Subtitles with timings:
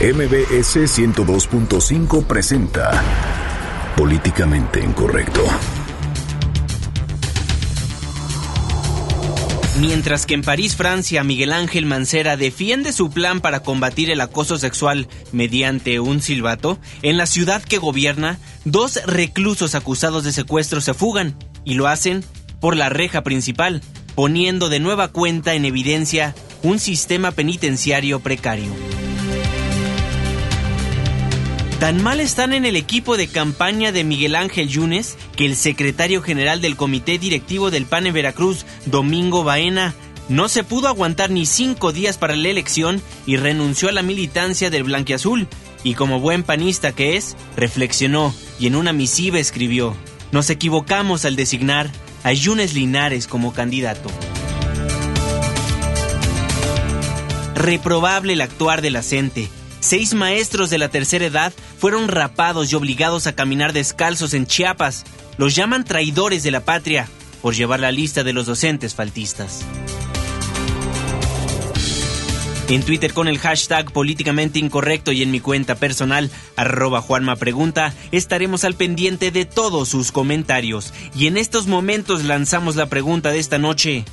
[0.00, 3.02] MBS 102.5 presenta
[3.96, 5.44] Políticamente Incorrecto.
[9.80, 14.56] Mientras que en París, Francia, Miguel Ángel Mancera defiende su plan para combatir el acoso
[14.56, 20.94] sexual mediante un silbato, en la ciudad que gobierna, dos reclusos acusados de secuestro se
[20.94, 22.24] fugan y lo hacen
[22.60, 23.82] por la reja principal,
[24.14, 28.72] poniendo de nueva cuenta en evidencia un sistema penitenciario precario.
[31.80, 36.22] Tan mal están en el equipo de campaña de Miguel Ángel Yunes que el secretario
[36.22, 39.94] general del comité directivo del PAN Veracruz, Domingo Baena,
[40.28, 44.70] no se pudo aguantar ni cinco días para la elección y renunció a la militancia
[44.70, 45.46] del blanquiazul.
[45.84, 49.96] Y como buen panista que es, reflexionó y en una misiva escribió:
[50.32, 51.88] Nos equivocamos al designar
[52.24, 54.10] a Yunes Linares como candidato.
[57.54, 59.48] Reprobable el actuar de la gente
[59.80, 65.04] Seis maestros de la tercera edad fueron rapados y obligados a caminar descalzos en Chiapas.
[65.36, 67.08] Los llaman traidores de la patria
[67.42, 69.64] por llevar la lista de los docentes faltistas.
[72.68, 77.94] En Twitter con el hashtag políticamente incorrecto y en mi cuenta personal, arroba Juanma Pregunta,
[78.12, 80.92] estaremos al pendiente de todos sus comentarios.
[81.14, 84.04] Y en estos momentos lanzamos la pregunta de esta noche.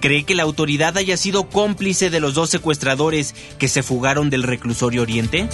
[0.00, 4.44] ¿Cree que la autoridad haya sido cómplice de los dos secuestradores que se fugaron del
[4.44, 5.48] reclusorio Oriente?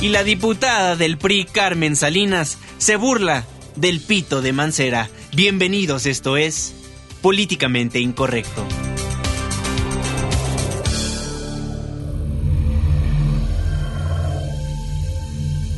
[0.00, 3.44] Y la diputada del PRI, Carmen Salinas, se burla
[3.76, 5.08] del pito de Mancera.
[5.34, 6.74] Bienvenidos, esto es
[7.20, 8.66] Políticamente Incorrecto.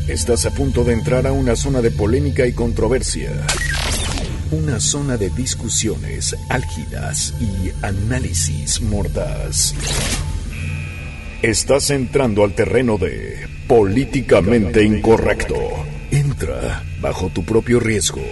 [0.08, 3.32] Estás a punto de entrar a una zona de polémica y controversia.
[4.54, 9.74] Una zona de discusiones álgidas y análisis mordaz.
[11.42, 15.56] Estás entrando al terreno de políticamente incorrecto.
[16.12, 18.22] Entra bajo tu propio riesgo.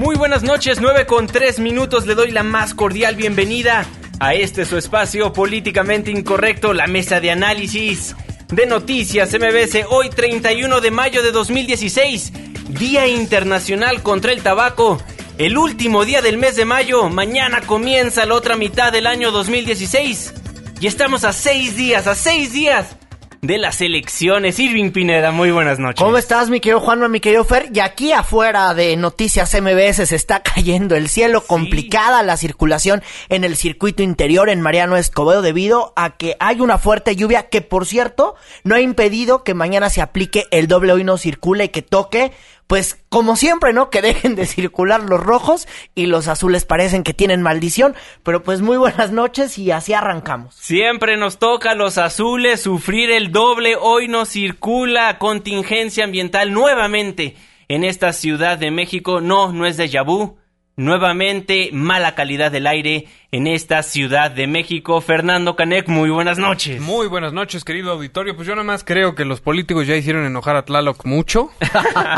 [0.00, 2.06] Muy buenas noches, 9 con 3 minutos.
[2.06, 3.84] Le doy la más cordial bienvenida
[4.18, 8.16] a este su espacio políticamente incorrecto, la mesa de análisis
[8.48, 9.84] de noticias MBS.
[9.90, 12.32] Hoy, 31 de mayo de 2016,
[12.70, 15.02] Día Internacional contra el Tabaco.
[15.36, 20.32] El último día del mes de mayo, mañana comienza la otra mitad del año 2016.
[20.80, 22.96] Y estamos a seis días, a seis días
[23.42, 24.58] de las elecciones.
[24.58, 26.02] Irving Pineda, muy buenas noches.
[26.02, 27.70] ¿Cómo estás, mi querido Juanma, mi querido Fer?
[27.72, 33.44] Y aquí afuera de Noticias MBS se está cayendo el cielo, complicada la circulación en
[33.44, 37.86] el circuito interior en Mariano Escobedo debido a que hay una fuerte lluvia que, por
[37.86, 41.82] cierto, no ha impedido que mañana se aplique el doble hoy no circula y que
[41.82, 42.32] toque
[42.70, 43.90] pues como siempre, ¿no?
[43.90, 45.66] Que dejen de circular los rojos
[45.96, 47.96] y los azules parecen que tienen maldición.
[48.22, 50.54] Pero pues muy buenas noches y así arrancamos.
[50.54, 53.74] Siempre nos toca a los azules sufrir el doble.
[53.74, 57.34] Hoy nos circula contingencia ambiental nuevamente
[57.66, 59.20] en esta Ciudad de México.
[59.20, 60.39] No, no es de vu.
[60.80, 65.02] Nuevamente, mala calidad del aire en esta Ciudad de México.
[65.02, 66.80] Fernando Canek, muy buenas noches.
[66.80, 68.34] Muy buenas noches, querido auditorio.
[68.34, 71.50] Pues yo nada más creo que los políticos ya hicieron enojar a Tlaloc mucho.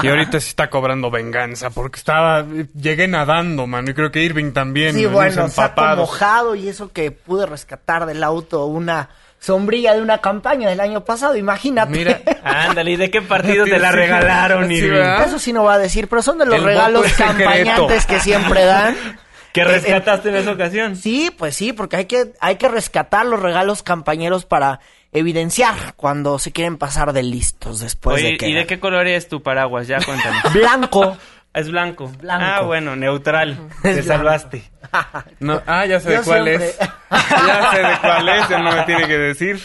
[0.04, 2.46] y ahorita se está cobrando venganza porque estaba.
[2.80, 3.90] Llegué nadando, mano.
[3.90, 4.94] Y creo que Irving también.
[4.94, 9.08] Sí, bueno, saco mojado y eso que pude rescatar del auto una
[9.42, 11.90] sombrilla de una campaña del año pasado, imagínate.
[11.90, 14.88] Mira, ándale, ¿y de qué partido te la regalaron, sí,
[15.26, 18.96] Eso sí no va a decir, pero son de los regalos campañantes que siempre dan.
[19.52, 20.96] ¿Que rescataste en esa ocasión?
[20.96, 24.80] Sí, pues sí, porque hay que, hay que rescatar los regalos campañeros para
[25.12, 28.48] evidenciar cuando se quieren pasar de listos después de que...
[28.48, 29.88] ¿y de qué color es tu paraguas?
[29.88, 30.38] Ya cuéntame.
[30.54, 31.18] Blanco.
[31.54, 32.10] Es blanco.
[32.28, 33.58] Ah, bueno, neutral.
[33.82, 34.62] Te salvaste.
[34.92, 36.78] ah, ya sé de cuál es.
[36.78, 39.60] ya sé de cuál es, ya no me tiene que decir.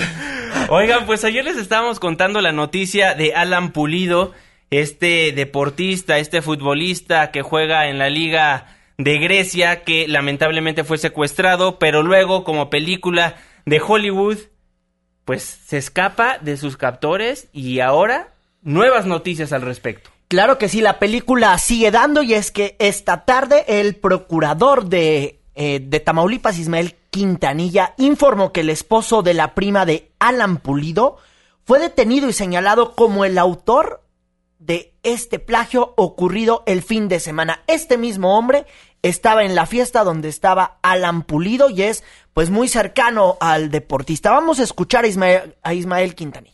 [0.68, 4.32] Oigan, pues ayer les estábamos contando la noticia de Alan Pulido,
[4.70, 8.66] este deportista, este futbolista que juega en la liga
[8.98, 13.36] de Grecia, que lamentablemente fue secuestrado, pero luego como película
[13.66, 14.38] de Hollywood,
[15.24, 18.30] pues se escapa de sus captores y ahora
[18.62, 20.13] nuevas noticias al respecto.
[20.34, 25.38] Claro que sí, la película sigue dando y es que esta tarde el procurador de,
[25.54, 31.18] eh, de Tamaulipas, Ismael Quintanilla, informó que el esposo de la prima de Alan Pulido
[31.64, 34.02] fue detenido y señalado como el autor
[34.58, 37.62] de este plagio ocurrido el fin de semana.
[37.68, 38.66] Este mismo hombre
[39.02, 42.02] estaba en la fiesta donde estaba Alan Pulido y es
[42.32, 44.32] pues muy cercano al deportista.
[44.32, 46.53] Vamos a escuchar a Ismael, a Ismael Quintanilla.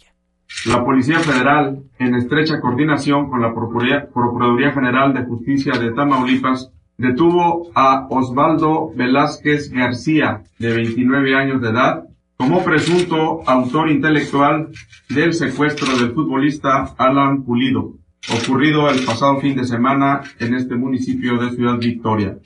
[0.66, 7.70] La Policía Federal, en estrecha coordinación con la Procuraduría General de Justicia de Tamaulipas, detuvo
[7.74, 12.04] a Osvaldo Velázquez García, de 29 años de edad,
[12.36, 14.68] como presunto autor intelectual
[15.08, 17.94] del secuestro del futbolista Alan Pulido,
[18.30, 22.36] ocurrido el pasado fin de semana en este municipio de Ciudad Victoria.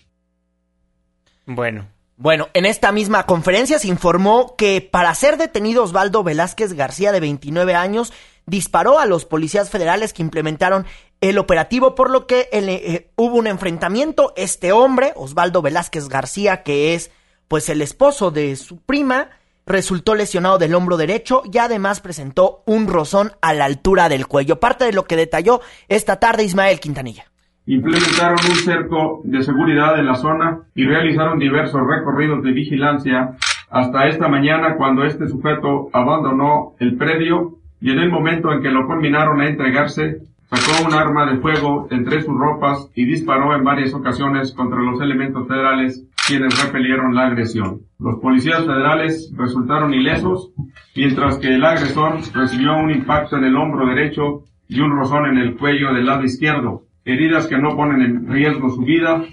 [1.46, 1.93] Bueno.
[2.16, 7.18] Bueno, en esta misma conferencia se informó que para ser detenido Osvaldo Velázquez García, de
[7.18, 8.12] 29 años,
[8.46, 10.86] disparó a los policías federales que implementaron
[11.20, 14.32] el operativo, por lo que eh, hubo un enfrentamiento.
[14.36, 17.10] Este hombre, Osvaldo Velázquez García, que es
[17.48, 19.30] pues el esposo de su prima,
[19.66, 24.60] resultó lesionado del hombro derecho y además presentó un rozón a la altura del cuello.
[24.60, 27.33] Parte de lo que detalló esta tarde Ismael Quintanilla.
[27.66, 33.36] Implementaron un cerco de seguridad en la zona y realizaron diversos recorridos de vigilancia
[33.70, 38.70] hasta esta mañana cuando este sujeto abandonó el predio y en el momento en que
[38.70, 40.18] lo culminaron a entregarse,
[40.50, 45.00] sacó un arma de fuego entre sus ropas y disparó en varias ocasiones contra los
[45.00, 47.80] elementos federales quienes repelieron la agresión.
[47.98, 50.50] Los policías federales resultaron ilesos,
[50.94, 55.38] mientras que el agresor recibió un impacto en el hombro derecho y un rozón en
[55.38, 59.24] el cuello del lado izquierdo, heridas que no ponen en riesgo su vida.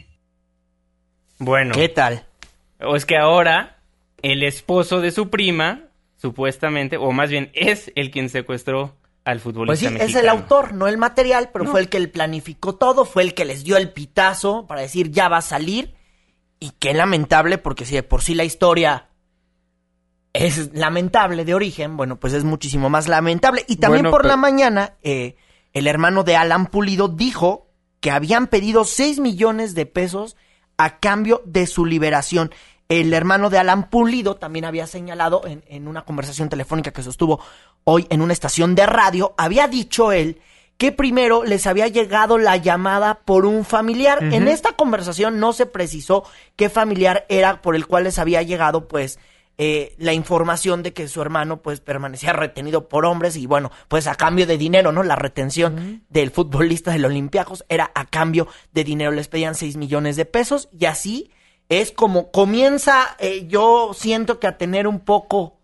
[1.39, 1.73] Bueno.
[1.73, 2.25] ¿Qué tal?
[2.79, 3.77] O es que ahora
[4.21, 5.85] el esposo de su prima,
[6.17, 10.73] supuestamente, o más bien es el quien secuestró al futbolista Pues sí, es el autor,
[10.73, 13.91] no el material, pero fue el que planificó todo, fue el que les dio el
[13.91, 15.93] pitazo para decir ya va a salir.
[16.59, 19.09] Y qué lamentable, porque si de por sí la historia
[20.33, 23.65] es lamentable de origen, bueno, pues es muchísimo más lamentable.
[23.67, 25.35] Y también por la mañana, eh,
[25.73, 27.67] el hermano de Alan Pulido dijo
[27.99, 30.35] que habían pedido 6 millones de pesos
[30.77, 32.51] a cambio de su liberación.
[32.89, 37.39] El hermano de Alan Pulido también había señalado en, en una conversación telefónica que sostuvo
[37.83, 40.41] hoy en una estación de radio, había dicho él
[40.81, 44.23] que primero les había llegado la llamada por un familiar.
[44.23, 46.23] En esta conversación no se precisó
[46.55, 49.19] qué familiar era por el cual les había llegado, pues,
[49.63, 54.07] eh, la información de que su hermano, pues, permanecía retenido por hombres y, bueno, pues,
[54.07, 55.03] a cambio de dinero, ¿no?
[55.03, 59.11] La retención del futbolista del Olympiacos era a cambio de dinero.
[59.11, 61.29] Les pedían 6 millones de pesos y así
[61.69, 65.59] es como comienza, eh, yo siento que a tener un poco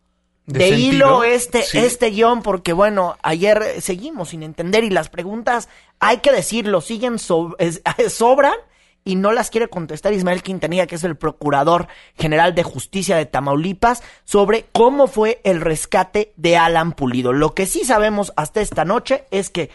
[0.46, 5.70] de, hilo este, este guion, porque bueno, ayer seguimos sin entender y las preguntas,
[6.00, 7.18] hay que decirlo, siguen
[8.10, 8.58] sobran
[9.04, 13.26] y no las quiere contestar Ismael Quintanilla, que es el Procurador General de Justicia de
[13.26, 17.34] Tamaulipas, sobre cómo fue el rescate de Alan Pulido.
[17.34, 19.70] Lo que sí sabemos hasta esta noche es que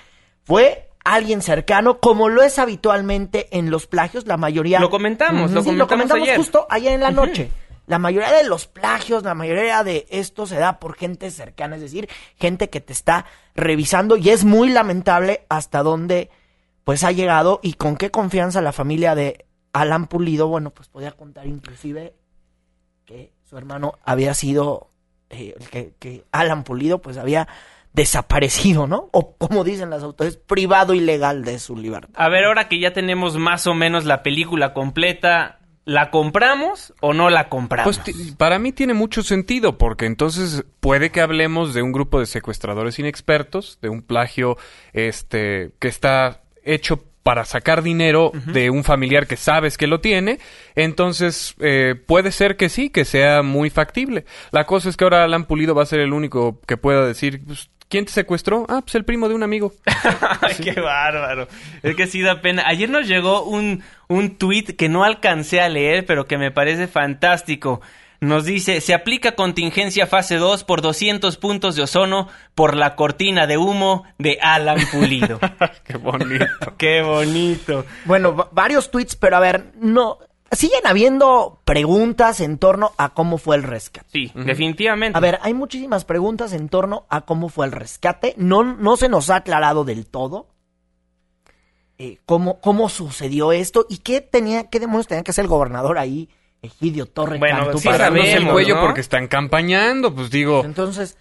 [0.44, 4.80] fue alguien cercano, como lo es habitualmente en los plagios, la mayoría...
[4.80, 7.50] Lo comentamos, lo, comentamos lo comentamos justo ayer en la noche.
[7.86, 11.82] La mayoría de los plagios, la mayoría de esto se da por gente cercana, es
[11.82, 12.08] decir,
[12.38, 16.30] gente que te está revisando y es muy lamentable hasta dónde
[16.84, 21.12] pues ha llegado y con qué confianza la familia de Alan Pulido, bueno, pues podía
[21.12, 22.14] contar inclusive
[23.04, 24.90] que su hermano había sido,
[25.30, 27.48] eh, que, que Alan Pulido pues había
[27.92, 29.08] desaparecido, ¿no?
[29.12, 32.10] O como dicen las autoridades, privado ilegal de su libertad.
[32.14, 37.12] A ver, ahora que ya tenemos más o menos la película completa, ¿La compramos o
[37.12, 37.98] no la compramos?
[37.98, 42.26] Pues para mí tiene mucho sentido, porque entonces puede que hablemos de un grupo de
[42.26, 44.56] secuestradores inexpertos, de un plagio
[44.92, 50.40] este que está hecho para sacar dinero de un familiar que sabes que lo tiene,
[50.74, 54.24] entonces eh, puede ser que sí, que sea muy factible.
[54.50, 57.40] La cosa es que ahora Alan Pulido va a ser el único que pueda decir,
[57.46, 58.64] pues, ¿Quién te secuestró?
[58.70, 59.74] Ah, pues el primo de un amigo.
[60.64, 61.46] ¡Qué bárbaro!
[61.82, 62.62] Es que sí da pena.
[62.64, 66.88] Ayer nos llegó un, un tweet que no alcancé a leer, pero que me parece
[66.88, 67.82] fantástico.
[68.22, 73.48] Nos dice, se aplica contingencia fase 2 por 200 puntos de ozono por la cortina
[73.48, 75.40] de humo de Alan Pulido.
[75.84, 76.46] ¡Qué bonito!
[76.78, 77.84] ¡Qué bonito!
[78.04, 80.18] Bueno, varios tweets, pero a ver, no,
[80.52, 84.06] siguen habiendo preguntas en torno a cómo fue el rescate.
[84.12, 85.18] Sí, definitivamente.
[85.18, 88.34] A ver, hay muchísimas preguntas en torno a cómo fue el rescate.
[88.36, 90.46] No, no se nos ha aclarado del todo
[91.98, 95.98] eh, cómo, cómo sucedió esto y qué tenía, qué demonios tenía que hacer el gobernador
[95.98, 96.28] ahí,
[96.62, 100.62] Egidio Torre bueno, sí el cuello porque están campañando, pues digo.
[100.64, 101.16] Entonces,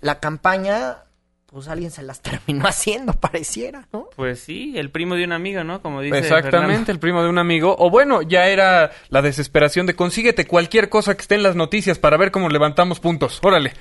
[0.00, 0.98] la campaña
[1.52, 4.08] pues alguien se las terminó haciendo, pareciera, ¿no?
[4.16, 5.82] Pues sí, el primo de un amigo, ¿no?
[5.82, 7.76] Como dice Exactamente, el primo de un amigo.
[7.78, 11.98] O bueno, ya era la desesperación de consíguete cualquier cosa que esté en las noticias
[11.98, 13.38] para ver cómo levantamos puntos.
[13.42, 13.74] Órale.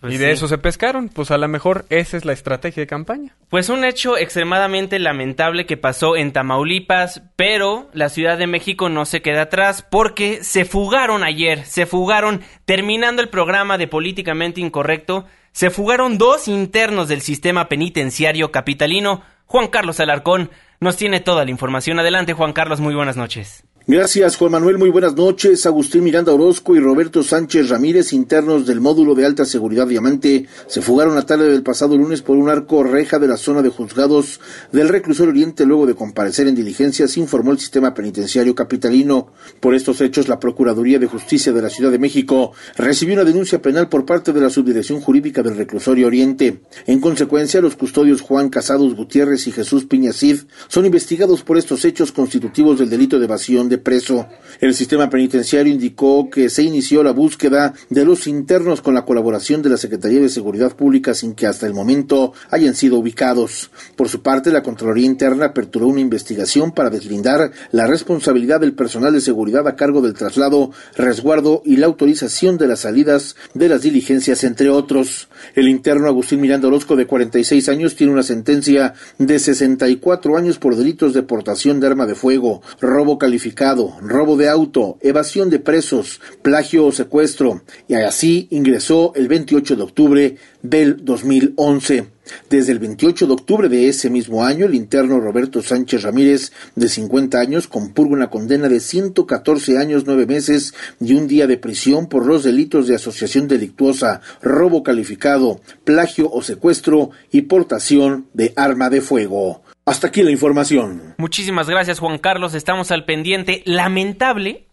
[0.00, 0.32] Pues y de sí.
[0.32, 1.08] eso se pescaron.
[1.08, 3.36] Pues a lo mejor esa es la estrategia de campaña.
[3.48, 9.04] Pues un hecho extremadamente lamentable que pasó en Tamaulipas, pero la Ciudad de México no
[9.04, 15.26] se queda atrás porque se fugaron ayer, se fugaron terminando el programa de Políticamente Incorrecto,
[15.52, 19.22] se fugaron dos internos del sistema penitenciario capitalino.
[19.46, 21.98] Juan Carlos Alarcón nos tiene toda la información.
[21.98, 23.64] Adelante Juan Carlos, muy buenas noches.
[23.86, 24.78] Gracias, Juan Manuel.
[24.78, 25.66] Muy buenas noches.
[25.66, 30.80] Agustín Miranda Orozco y Roberto Sánchez Ramírez, internos del módulo de alta seguridad Diamante, se
[30.80, 34.40] fugaron la tarde del pasado lunes por un arco reja de la zona de juzgados
[34.72, 39.34] del reclusorio Oriente luego de comparecer en diligencias, informó el sistema penitenciario capitalino.
[39.60, 43.60] Por estos hechos, la Procuraduría de Justicia de la Ciudad de México recibió una denuncia
[43.60, 46.62] penal por parte de la Subdirección Jurídica del Reclusorio Oriente.
[46.86, 50.38] En consecuencia, los custodios Juan Casados Gutiérrez y Jesús Piña Cid
[50.68, 54.26] son investigados por estos hechos constitutivos del delito de evasión preso.
[54.60, 59.62] El sistema penitenciario indicó que se inició la búsqueda de los internos con la colaboración
[59.62, 63.70] de la Secretaría de Seguridad Pública sin que hasta el momento hayan sido ubicados.
[63.96, 69.12] Por su parte, la Contraloría Interna aperturó una investigación para deslindar la responsabilidad del personal
[69.12, 73.82] de seguridad a cargo del traslado, resguardo y la autorización de las salidas de las
[73.82, 75.28] diligencias, entre otros.
[75.54, 80.76] El interno Agustín Miranda Orozco, de 46 años, tiene una sentencia de 64 años por
[80.76, 83.63] delitos de portación de arma de fuego, robo calificado,
[84.02, 89.82] robo de auto, evasión de presos, plagio o secuestro, y así ingresó el 28 de
[89.82, 92.08] octubre del 2011.
[92.48, 96.88] Desde el 28 de octubre de ese mismo año, el interno Roberto Sánchez Ramírez, de
[96.88, 102.08] 50 años, compurga una condena de 114 años, 9 meses y un día de prisión
[102.08, 108.88] por los delitos de asociación delictuosa, robo calificado, plagio o secuestro y portación de arma
[108.88, 109.63] de fuego.
[109.86, 111.14] Hasta aquí la información.
[111.18, 113.62] Muchísimas gracias Juan Carlos, estamos al pendiente.
[113.66, 114.66] Lamentable,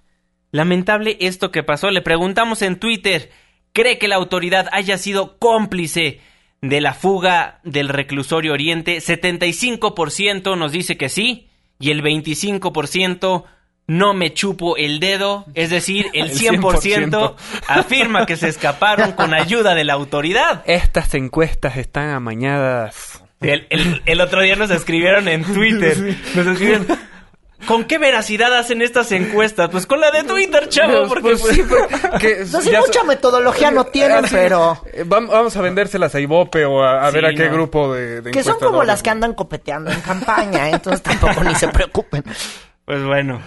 [0.52, 1.92] lamentable esto que pasó.
[1.92, 3.30] Le preguntamos en Twitter,
[3.74, 6.22] ¿cree que la autoridad haya sido cómplice
[6.62, 8.98] de la fuga del reclusorio Oriente?
[8.98, 13.44] 75% nos dice que sí y el 25%
[13.88, 17.36] no me chupo el dedo, es decir, el El 100%, 100%.
[17.68, 20.64] afirma que se escaparon con ayuda de la autoridad.
[20.66, 23.26] Estas encuestas están amañadas.
[23.42, 25.98] El, el- el otro día nos escribieron en Twitter.
[26.36, 26.88] Nos escribieron.
[27.68, 29.70] ¿Con qué veracidad hacen estas encuestas?
[29.70, 33.02] Pues con la de Twitter, chavo, porque Pues pues, sí, pero que No sé, mucha
[33.02, 34.84] so- metodología no tienen, Así, pero...
[34.92, 37.54] eh, vam- Vamos a vendérselas a Ibope o a, a Sí, ver a qué no.
[37.54, 40.72] grupo de, de Que son como las que andan copeteando en campaña, ¿eh?
[40.74, 42.24] entonces tampoco ni se preocupen.
[42.86, 43.40] pues bueno.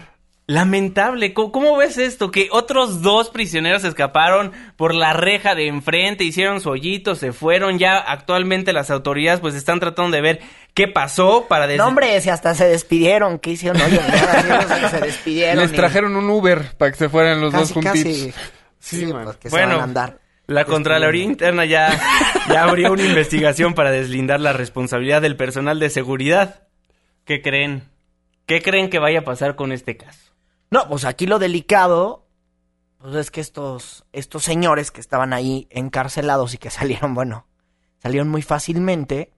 [0.47, 1.33] Lamentable.
[1.33, 2.31] ¿Cómo, cómo ves esto?
[2.31, 7.79] Que otros dos prisioneros escaparon por la reja de enfrente, hicieron su hoyito, se fueron.
[7.79, 10.41] Ya actualmente las autoridades pues están tratando de ver
[10.75, 13.81] qué pasó para des- No, hombre, si hasta se despidieron, ¿qué hicieron?
[13.81, 15.63] Oye, nada, sí, se despidieron.
[15.63, 17.95] Les y trajeron un Uber para que se fueran los casi, dos juntitos.
[18.13, 18.33] casi.
[18.81, 19.25] Sí, Sí, man.
[19.25, 20.19] pues que se Bueno, van a andar.
[20.47, 21.99] La Contraloría Interna ya,
[22.51, 26.65] ya abrió una investigación para deslindar la responsabilidad del personal de seguridad.
[27.25, 27.85] ¿Qué creen?
[28.45, 30.24] ¿Qué creen que vaya a pasar con este caso?
[30.75, 32.27] No, pues aquí lo delicado,
[32.99, 37.47] pues es que estos, estos señores que estaban ahí encarcelados y que salieron, bueno,
[38.03, 39.31] salieron muy fácilmente,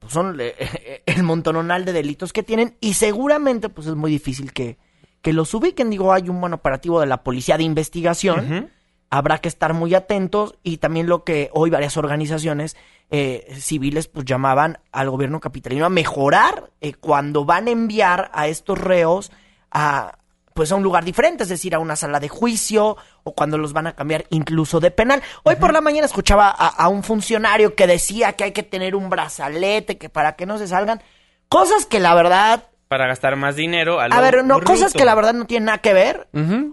[0.00, 4.52] pues son eh, el montononal de delitos que tienen y seguramente pues es muy difícil
[4.52, 4.76] que,
[5.20, 5.88] que los ubiquen.
[5.88, 8.72] Digo, hay un buen operativo de la policía de investigación.
[9.08, 12.76] Habrá que estar muy atentos y también lo que hoy varias organizaciones
[13.08, 18.48] eh, civiles pues llamaban al gobierno capitalino a mejorar eh, cuando van a enviar a
[18.48, 19.30] estos reos
[19.70, 20.18] a
[20.54, 23.72] pues a un lugar diferente, es decir, a una sala de juicio o cuando los
[23.72, 25.22] van a cambiar incluso de penal.
[25.42, 28.94] Hoy por la mañana escuchaba a, a un funcionario que decía que hay que tener
[28.94, 31.02] un brazalete que para que no se salgan
[31.48, 34.00] cosas que la verdad Para gastar más dinero.
[34.00, 36.28] A, a ver, no, cosas que la verdad no tienen nada que ver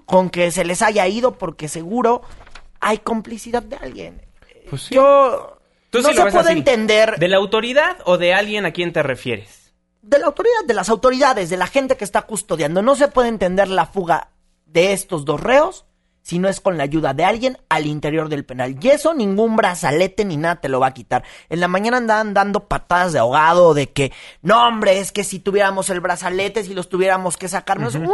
[0.05, 2.21] con que se les haya ido porque seguro
[2.79, 4.21] hay complicidad de alguien.
[4.69, 4.95] Pues sí.
[4.95, 5.57] Yo
[5.89, 6.59] Tú no sí se puede así.
[6.59, 9.58] entender ¿De la autoridad o de alguien a quien te refieres?
[10.01, 12.81] De la autoridad, de las autoridades, de la gente que está custodiando.
[12.81, 14.29] No se puede entender la fuga
[14.65, 15.85] de estos dos reos
[16.21, 18.77] si no es con la ayuda de alguien al interior del penal.
[18.79, 21.23] Y eso ningún brazalete ni nada te lo va a quitar.
[21.49, 24.11] En la mañana andaban dando patadas de ahogado de que,
[24.43, 28.11] no hombre, es que si tuviéramos el brazalete, si los tuviéramos que sacarnos, una,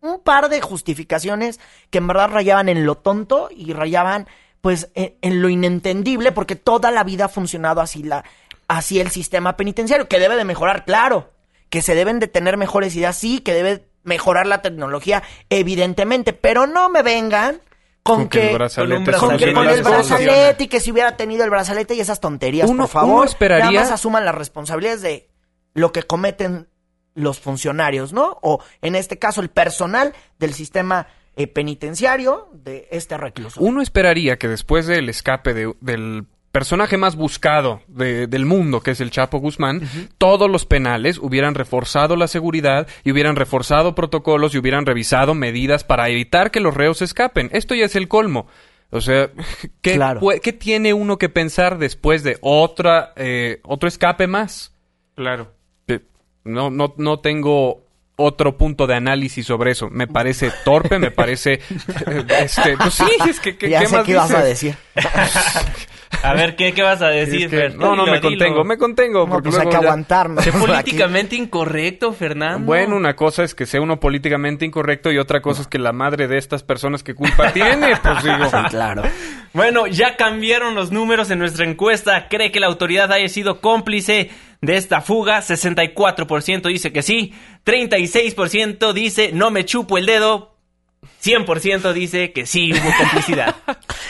[0.00, 1.60] un par de justificaciones
[1.90, 4.28] que en verdad rayaban en lo tonto y rayaban
[4.62, 8.24] pues en, en lo inentendible porque toda la vida ha funcionado así la
[8.68, 11.32] así el sistema penitenciario que debe de mejorar claro
[11.70, 16.66] que se deben de tener mejores ideas sí que debe mejorar la tecnología evidentemente pero
[16.66, 17.60] no me vengan
[18.02, 21.16] con, Con que que, el brazalete con que con el brazalete y que si hubiera
[21.16, 24.34] tenido el brazalete y esas tonterías Uno- por favor uno esperaría- nada más asuman las
[24.34, 25.28] responsabilidades de
[25.74, 26.68] lo que cometen
[27.14, 28.38] los funcionarios, ¿no?
[28.42, 33.60] O en este caso el personal del sistema eh, penitenciario de este recluso.
[33.60, 36.26] Uno esperaría que después del escape de- del
[36.60, 39.82] personaje más buscado de- del mundo, que es el Chapo Guzmán,
[40.16, 45.84] todos los penales hubieran reforzado la seguridad y hubieran reforzado protocolos y hubieran revisado medidas
[45.84, 47.50] para evitar que los reos escapen.
[47.52, 48.46] Esto ya es el colmo.
[48.88, 49.28] O sea,
[49.82, 50.20] ¿qué, Claro.
[50.22, 54.72] pue- qué tiene uno que pensar después de otra, eh, otro escape más?
[55.14, 55.52] Claro.
[55.88, 56.00] Eh,
[56.44, 57.82] No, no, no tengo
[58.18, 59.90] otro punto de análisis sobre eso.
[59.90, 61.60] Me parece torpe, me parece...
[62.40, 63.58] este, pues sí, es que...
[63.58, 64.74] ¿qué, ya qué sé más qué ibas a decir.
[66.22, 67.76] A ver, ¿qué, qué vas a decir, Es que- Fer?
[67.76, 68.28] no, no, Dilo, me dilo.
[68.30, 69.26] contengo, me contengo.
[69.26, 70.42] No, porque pues hay que ya- aguantarnos.
[70.44, 70.70] Sé por aquí.
[70.72, 72.64] políticamente incorrecto, Fernando.
[72.66, 75.92] Bueno, una cosa es que sea uno políticamente incorrecto y otra cosa es que la
[75.92, 78.44] madre de estas personas que culpa tiene, pues digo.
[78.50, 79.02] Sí, claro.
[79.52, 82.28] Bueno, ya cambiaron los números en nuestra encuesta.
[82.28, 85.38] ¿Cree que la autoridad haya sido cómplice de esta fuga?
[85.40, 87.32] 64% dice que sí.
[87.64, 90.55] 36% dice no me chupo el dedo.
[91.22, 93.54] 100% dice que sí hubo complicidad.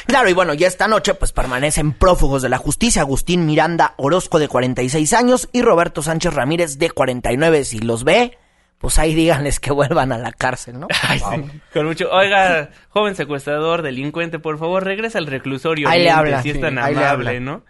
[0.07, 4.39] Claro, y bueno, ya esta noche pues permanecen prófugos de la justicia Agustín Miranda Orozco
[4.39, 7.65] de 46 años y Roberto Sánchez Ramírez de 49.
[7.65, 8.39] Si los ve,
[8.79, 10.87] pues ahí díganles que vuelvan a la cárcel, ¿no?
[11.09, 12.09] Ay, sí, Con mucho.
[12.13, 15.89] Oiga, joven secuestrador, delincuente, por favor, regresa al reclusorio.
[15.89, 17.41] Ahí le habla, Si es sí, tan ahí le amable.
[17.41, 17.65] ¿no?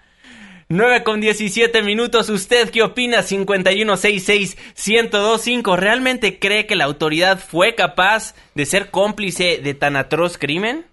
[0.69, 2.29] 9 con 17 minutos.
[2.29, 3.19] ¿Usted qué opina?
[3.19, 5.77] 5166-1025.
[5.77, 10.87] ¿Realmente cree que la autoridad fue capaz de ser cómplice de tan atroz crimen?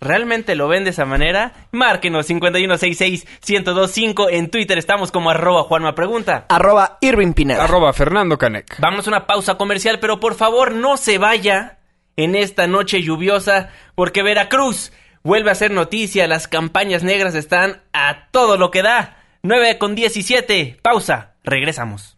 [0.00, 1.68] ¿Realmente lo ven de esa manera?
[1.70, 4.26] Márquenos 5166-1025.
[4.32, 6.46] En Twitter estamos como arroba Juanma Pregunta.
[6.48, 7.62] Arroba Irving Pineda.
[7.64, 8.80] Arroba Fernando Canec.
[8.80, 11.78] Vamos a una pausa comercial, pero por favor no se vaya
[12.16, 14.90] en esta noche lluviosa, porque Veracruz
[15.26, 16.26] vuelve a ser noticia.
[16.26, 19.18] Las campañas negras están a todo lo que da.
[19.42, 20.78] 9 con 17.
[20.80, 21.34] Pausa.
[21.44, 22.16] Regresamos.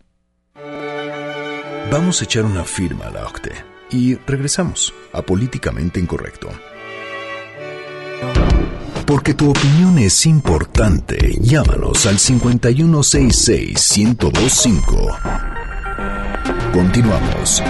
[1.91, 6.49] Vamos a echar una firma a la OCTE y regresamos a Políticamente Incorrecto.
[9.07, 15.19] Porque tu opinión es importante, llámanos al 5166-1025.
[16.73, 17.63] Continuamos.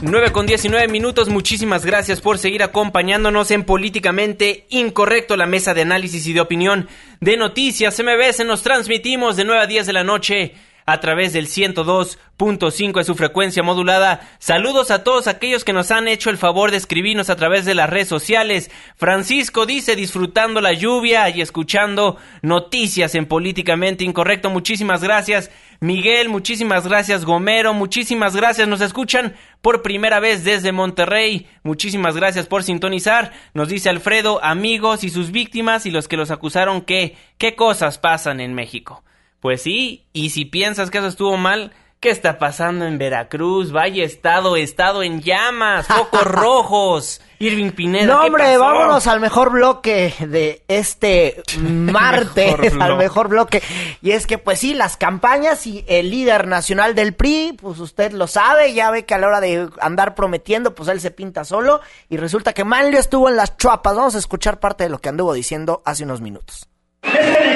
[0.00, 5.82] 9 con 19 minutos, muchísimas gracias por seguir acompañándonos en Políticamente Incorrecto, la mesa de
[5.82, 6.88] análisis y de opinión
[7.20, 8.44] de noticias MBS.
[8.46, 10.54] Nos transmitimos de 9 a 10 de la noche
[10.88, 14.26] a través del 102.5 de su frecuencia modulada.
[14.38, 17.74] Saludos a todos aquellos que nos han hecho el favor de escribirnos a través de
[17.74, 18.70] las redes sociales.
[18.96, 24.48] Francisco dice disfrutando la lluvia y escuchando noticias en Políticamente Incorrecto.
[24.48, 25.50] Muchísimas gracias.
[25.80, 27.26] Miguel, muchísimas gracias.
[27.26, 28.66] Gomero, muchísimas gracias.
[28.66, 31.48] Nos escuchan por primera vez desde Monterrey.
[31.64, 33.32] Muchísimas gracias por sintonizar.
[33.52, 37.98] Nos dice Alfredo, amigos y sus víctimas y los que los acusaron que qué cosas
[37.98, 39.04] pasan en México.
[39.40, 43.70] Pues sí, y si piensas que eso estuvo mal, ¿qué está pasando en Veracruz?
[43.72, 47.20] Vaya estado, estado en llamas, focos rojos.
[47.40, 48.58] Irving Pineda, No, ¿qué hombre, pasó?
[48.58, 53.62] vámonos al mejor bloque de este martes, Mejor al mejor bloque.
[54.02, 58.10] Y es que, pues sí, las campañas y el líder nacional del PRI, pues usted
[58.10, 61.44] lo sabe, ya ve que a la hora de andar prometiendo, pues él se pinta
[61.44, 61.80] solo.
[62.08, 63.94] Y resulta que Manlio estuvo en las chuapas.
[63.94, 66.68] Vamos a escuchar parte de lo que anduvo diciendo hace unos minutos.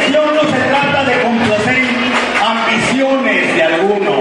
[0.02, 1.82] Elección no se trata de complacer
[2.44, 4.18] ambiciones de alguno,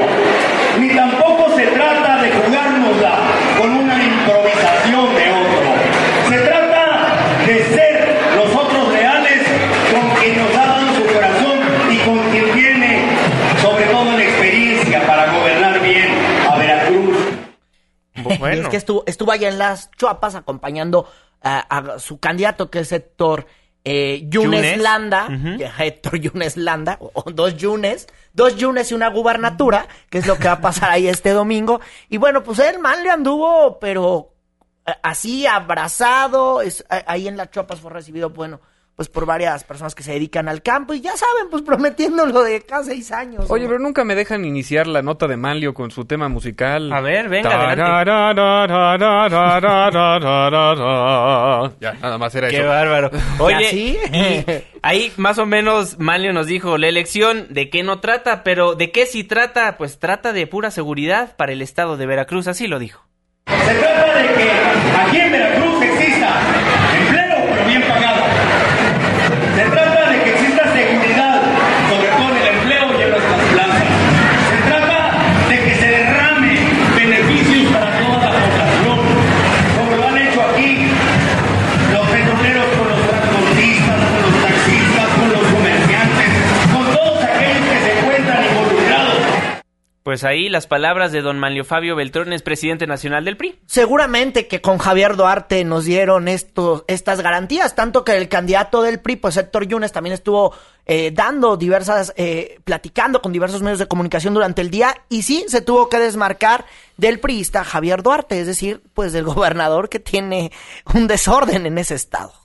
[0.80, 3.18] ni tampoco se trata de jugárnosla
[3.58, 6.30] con una improvisación de otro.
[6.30, 7.18] Se trata
[7.48, 9.42] de ser nosotros leales
[9.92, 13.06] con quien nos ha dado su corazón y con quien tiene
[13.60, 16.10] sobre todo la experiencia para gobernar bien
[16.48, 17.18] a Veracruz.
[18.14, 18.62] Y Bueno.
[18.62, 21.08] es que estuvo, estuvo allá en las chuapas acompañando
[21.42, 23.48] a, a su candidato, que es Héctor
[23.84, 24.78] eh, Yunes Yunes.
[24.80, 25.28] Landa,
[25.80, 30.38] Héctor Yunes Landa, o, o dos Yunes, dos Yunes y una gubernatura, que es lo
[30.38, 31.82] que va a pasar ahí este domingo.
[32.10, 34.34] Y bueno, pues el man le anduvo, pero
[34.86, 38.62] eh, así abrazado, es, ahí en las chuapas fue recibido, bueno,
[38.96, 42.44] pues por varias personas que se dedican al campo y ya saben, pues prometiendo lo
[42.44, 43.46] de cada seis años.
[43.50, 43.70] Oye, ¿no?
[43.70, 46.92] pero nunca me dejan iniciar la nota de Manlio con su tema musical.
[46.94, 48.12] A ver, venga, adelante.
[51.80, 52.68] Ya, nada más era Qué eso.
[52.68, 53.12] bárbaro.
[53.40, 53.98] Oye, así?
[54.14, 54.46] y
[54.82, 58.92] ahí más o menos Manlio nos dijo, la elección de qué no trata, pero de
[58.92, 62.78] qué sí trata, pues trata de pura seguridad para el estado de Veracruz, así lo
[62.80, 63.04] dijo.
[63.48, 64.52] Se trata de que
[65.02, 66.61] aquí en Veracruz exista
[90.04, 93.60] Pues ahí las palabras de don Manlio Fabio Beltrón, es presidente nacional del PRI.
[93.68, 99.00] Seguramente que con Javier Duarte nos dieron estos, estas garantías, tanto que el candidato del
[99.00, 100.56] PRI, pues Héctor Yunes, también estuvo
[100.88, 105.46] eh, dando diversas, eh, platicando con diversos medios de comunicación durante el día, y sí,
[105.48, 106.66] se tuvo que desmarcar
[106.98, 110.52] del priista Javier Duarte, es decir, pues del gobernador que tiene
[110.96, 112.41] un desorden en ese estado.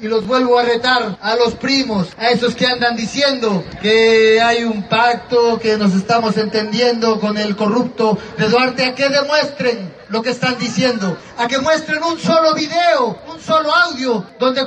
[0.00, 4.62] Y los vuelvo a retar a los primos, a esos que andan diciendo que hay
[4.62, 10.22] un pacto, que nos estamos entendiendo con el corrupto de Duarte, a que demuestren lo
[10.22, 14.60] que están diciendo, a que muestren un solo video, un solo audio, donde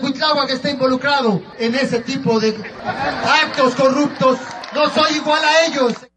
[0.48, 2.56] que está involucrado en ese tipo de
[3.44, 4.38] actos corruptos.
[4.74, 6.11] No soy igual a ellos.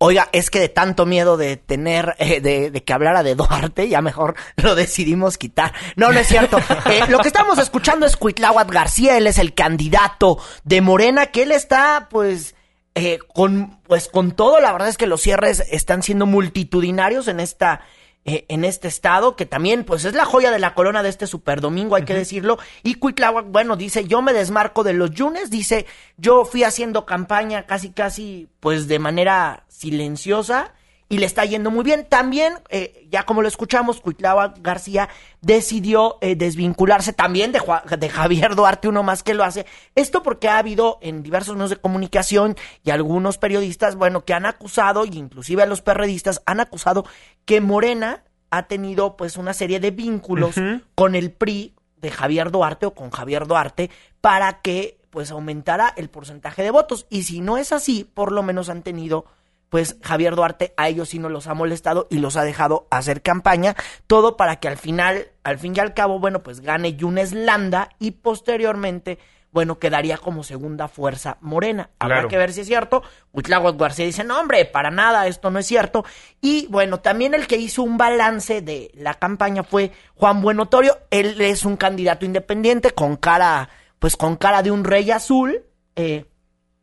[0.00, 3.88] Oiga, es que de tanto miedo de tener, eh, de, de, que hablara de Duarte,
[3.88, 5.72] ya mejor lo decidimos quitar.
[5.96, 6.58] No, no es cierto.
[6.88, 11.42] Eh, lo que estamos escuchando es Cuitláhuac García, él es el candidato de Morena, que
[11.42, 12.54] él está, pues,
[12.94, 17.40] eh, con, pues, con todo, la verdad es que los cierres están siendo multitudinarios en
[17.40, 17.82] esta,
[18.28, 21.26] eh, en este estado, que también pues es la joya de la corona de este
[21.26, 22.58] super domingo, hay que decirlo.
[22.82, 25.86] Y Cuitláhuac, bueno, dice, yo me desmarco de los yunes, dice,
[26.16, 30.72] yo fui haciendo campaña casi, casi, pues de manera silenciosa
[31.08, 32.06] y le está yendo muy bien.
[32.08, 35.08] También, eh, ya como lo escuchamos, Cuitláhuac García
[35.40, 37.60] decidió eh, desvincularse también de,
[37.98, 39.66] de, Javier Duarte, uno más que lo hace.
[39.94, 44.46] Esto porque ha habido en diversos medios de comunicación y algunos periodistas, bueno, que han
[44.46, 47.06] acusado, y inclusive a los perredistas, han acusado
[47.44, 50.56] que Morena ha tenido pues una serie de vínculos
[50.94, 53.90] con el PRI de Javier Duarte o con Javier Duarte
[54.20, 57.06] para que pues aumentara el porcentaje de votos.
[57.10, 59.26] Y si no es así, por lo menos han tenido
[59.68, 63.22] pues Javier Duarte a ellos sí no los ha molestado y los ha dejado hacer
[63.22, 63.76] campaña,
[64.06, 67.90] todo para que al final, al fin y al cabo, bueno, pues gane Yunes Landa
[67.98, 69.18] y posteriormente,
[69.50, 71.90] bueno, quedaría como segunda fuerza morena.
[71.98, 73.02] Habrá que ver si es cierto.
[73.32, 76.04] Huitláhuac García dice, no hombre, para nada, esto no es cierto.
[76.40, 80.98] Y bueno, también el que hizo un balance de la campaña fue Juan Buenotorio.
[81.10, 85.62] Él es un candidato independiente con cara, pues con cara de un rey azul.
[85.96, 86.26] Eh,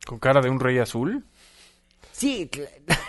[0.06, 1.24] ¿Con cara de un rey azul?
[2.16, 2.50] Sí.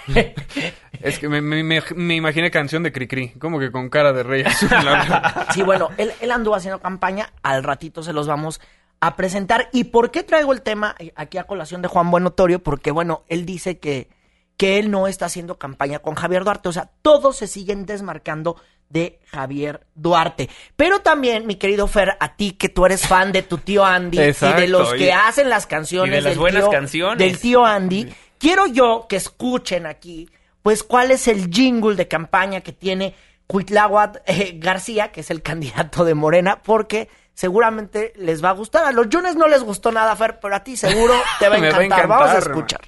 [1.00, 4.68] es que me, me, imaginé canción de Cricri, como que con cara de rey azul.
[5.54, 8.60] sí, bueno, él, él anduvo haciendo campaña, al ratito se los vamos
[8.98, 9.68] a presentar.
[9.72, 12.64] ¿Y por qué traigo el tema aquí a colación de Juan Buenotorio?
[12.64, 14.08] Porque, bueno, él dice que,
[14.56, 16.68] que él no está haciendo campaña con Javier Duarte.
[16.68, 18.56] O sea, todos se siguen desmarcando
[18.88, 20.48] de Javier Duarte.
[20.76, 24.18] Pero también, mi querido Fer, a ti que tú eres fan de tu tío Andy
[24.18, 27.18] y de los que hacen las canciones, de las del, buenas tío, canciones.
[27.18, 30.28] del tío Andy, quiero yo que escuchen aquí,
[30.62, 33.14] pues, cuál es el jingle de campaña que tiene
[33.46, 38.84] Cuitláhuac eh, García, que es el candidato de Morena, porque seguramente les va a gustar.
[38.84, 41.58] A los Yunes no les gustó nada, Fer, pero a ti seguro te va a
[41.58, 42.08] encantar.
[42.08, 42.80] Vamos a escuchar.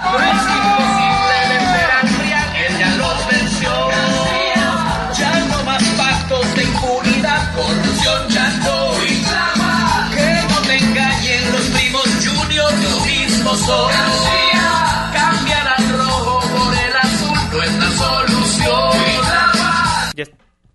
[0.00, 3.70] No es imposible vencer al Rial, ya los venció.
[5.18, 8.90] Ya no más pactos de impunidad, corrupción ya no.
[10.14, 14.29] Que no te engañen los primos Junior, lo mismo son.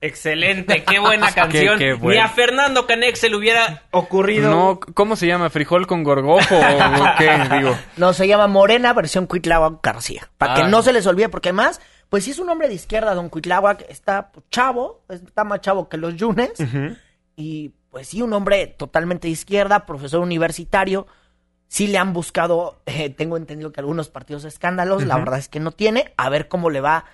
[0.02, 1.78] Excelente, qué buena canción.
[1.80, 2.26] Qué- qué Ni buena.
[2.26, 4.50] a Fernando Canek se le hubiera ocurrido.
[4.52, 5.50] No, ¿cómo se llama?
[5.50, 6.60] ¿Frijol con gorgojo o
[7.18, 7.38] qué?
[7.58, 7.76] Digo.
[7.98, 10.30] No, se llama Morena versión Cuitláhuac García.
[10.38, 10.56] Para Ah.
[10.58, 13.30] que no se les olvide, porque además, pues sí es un hombre de izquierda, don
[13.30, 13.86] Cuitláhuac.
[13.90, 16.54] Está chavo, está más chavo que los Yunes.
[17.36, 21.08] Y pues sí, un hombre totalmente de izquierda, profesor universitario.
[21.68, 25.04] Sí le han buscado, eh, tengo entendido que algunos partidos escándalos.
[25.06, 26.14] La verdad es que no tiene.
[26.16, 27.06] A ver cómo le va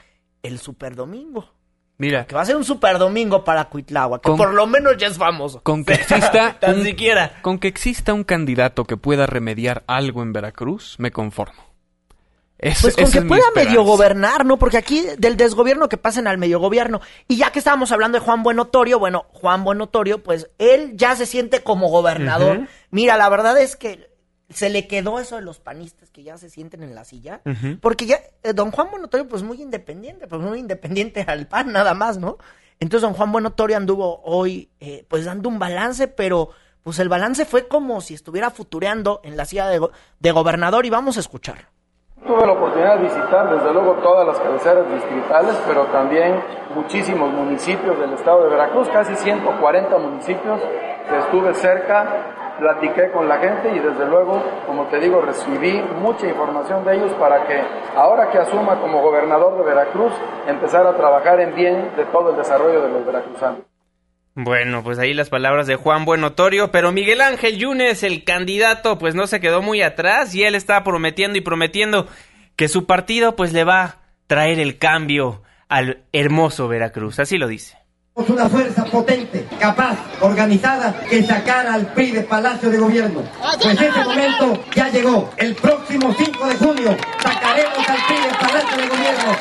[0.44, 1.54] el Super Domingo.
[2.02, 4.24] Mira, Que va a ser un Super Domingo para Cuitláhuac.
[4.24, 5.62] Que Con- por lo menos ya es famoso.
[5.62, 7.34] con que exista Tan un, siquiera.
[7.44, 11.64] con que exista un candidato que pueda remediar algo en Veracruz, me conformo.
[12.58, 14.58] Es- Pues con que pueda medio gobernar, ¿no?
[14.58, 17.02] Porque aquí del desgobierno que pasen al medio gobierno.
[17.28, 21.26] Y ya que estábamos hablando de Juan Buenotorio, bueno, Juan Buenotorio, pues él ya se
[21.28, 22.68] siente como gobernador.
[22.92, 24.11] Mira, la verdad es que
[24.54, 27.42] se le quedó eso de los panistas que ya se sienten en la silla.
[27.82, 31.94] Porque ya, eh, don Juan Buenotorio, pues muy independiente, pues muy independiente al PAN nada
[31.94, 32.38] más, ¿no?
[32.80, 36.50] Entonces don Juan Buenotorio anduvo hoy, eh, pues dando un balance, pero
[36.84, 40.86] pues el balance fue como si estuviera futureando en la silla de, go- de gobernador
[40.86, 41.68] y vamos a escuchar.
[42.26, 46.40] Tuve la oportunidad de visitar desde luego todas las cabeceras distritales, pero también
[46.76, 50.60] muchísimos municipios del estado de Veracruz, casi 140 municipios.
[51.26, 56.86] Estuve cerca, platiqué con la gente y desde luego, como te digo, recibí mucha información
[56.86, 57.60] de ellos para que
[57.96, 60.14] ahora que asuma como gobernador de Veracruz,
[60.48, 63.62] empezar a trabajar en bien de todo el desarrollo de los veracruzanos.
[64.36, 69.16] Bueno, pues ahí las palabras de Juan Buenotorio, pero Miguel Ángel Yunes, el candidato, pues
[69.16, 72.08] no se quedó muy atrás y él está prometiendo y prometiendo
[72.56, 73.96] que su partido pues le va a
[74.28, 77.20] traer el cambio al hermoso Veracruz.
[77.20, 77.81] Así lo dice.
[78.14, 83.24] Una fuerza potente, capaz, organizada, que sacara al PRI de Palacio de Gobierno.
[83.62, 85.30] Pues ese momento ya llegó.
[85.38, 89.38] El próximo 5 de junio sacaremos al PRI del Palacio de Gobierno.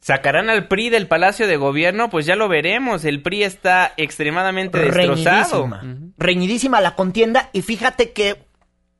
[0.00, 2.08] ¿Sacarán al PRI del Palacio de Gobierno?
[2.08, 3.04] Pues ya lo veremos.
[3.04, 5.64] El PRI está extremadamente destrozado.
[5.64, 6.12] Reñidísima.
[6.16, 8.46] Reñidísima la contienda y fíjate que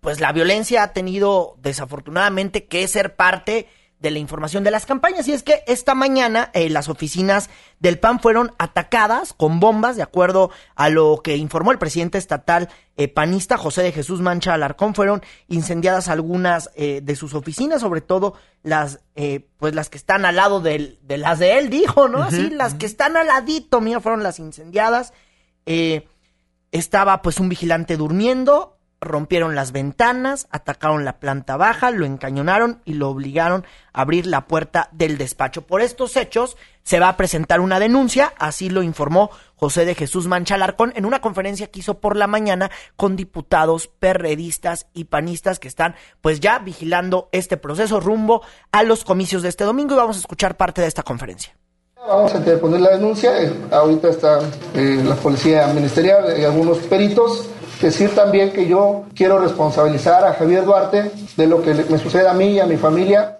[0.00, 3.66] pues la violencia ha tenido desafortunadamente que ser parte
[4.00, 5.26] de la información de las campañas.
[5.28, 10.02] Y es que esta mañana eh, las oficinas del PAN fueron atacadas con bombas, de
[10.02, 14.94] acuerdo a lo que informó el presidente estatal eh, panista José de Jesús Mancha Alarcón.
[14.94, 19.00] Fueron incendiadas algunas eh, de sus oficinas, sobre todo las,
[19.56, 22.22] pues las que están al lado del, de las de él, dijo, ¿no?
[22.22, 25.12] Así, las que están al ladito mío fueron las incendiadas.
[26.70, 32.94] estaba pues un vigilante durmiendo, rompieron las ventanas, atacaron la planta baja, lo encañonaron y
[32.94, 35.62] lo obligaron a abrir la puerta del despacho.
[35.62, 40.26] Por estos hechos se va a presentar una denuncia, así lo informó José de Jesús
[40.26, 45.68] Manchalarcón en una conferencia que hizo por la mañana con diputados perredistas y panistas que
[45.68, 50.16] están pues ya vigilando este proceso rumbo a los comicios de este domingo y vamos
[50.16, 51.54] a escuchar parte de esta conferencia.
[52.06, 54.38] Vamos a interponer la denuncia, eh, ahorita está
[54.74, 60.64] eh, la policía ministerial y algunos peritos Decir también que yo quiero responsabilizar a Javier
[60.64, 63.38] Duarte de lo que me sucede a mí y a mi familia.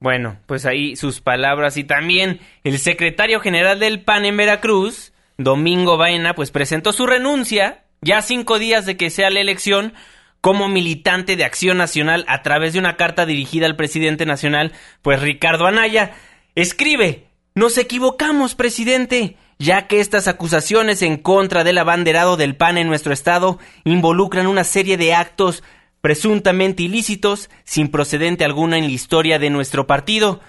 [0.00, 1.76] Bueno, pues ahí sus palabras.
[1.76, 7.84] Y también el secretario general del PAN en Veracruz, Domingo Baena, pues presentó su renuncia
[8.00, 9.92] ya cinco días de que sea la elección
[10.40, 14.72] como militante de Acción Nacional a través de una carta dirigida al presidente nacional,
[15.02, 16.12] pues Ricardo Anaya.
[16.54, 22.88] Escribe, nos equivocamos, presidente ya que estas acusaciones en contra del abanderado del PAN en
[22.88, 25.62] nuestro estado involucran una serie de actos
[26.00, 30.40] presuntamente ilícitos sin procedente alguna en la historia de nuestro partido.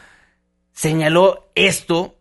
[0.73, 2.19] Señaló esto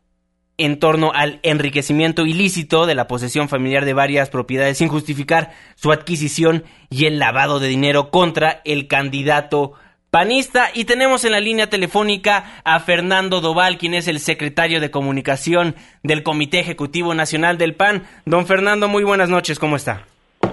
[0.57, 5.92] en torno al enriquecimiento ilícito de la posesión familiar de varias propiedades sin justificar su
[5.92, 9.74] adquisición y el lavado de dinero contra el candidato
[10.10, 14.90] panista y tenemos en la línea telefónica a Fernando Doval, quien es el secretario de
[14.90, 18.02] comunicación del Comité Ejecutivo Nacional del PAN.
[18.24, 20.04] Don Fernando, muy buenas noches, ¿cómo está?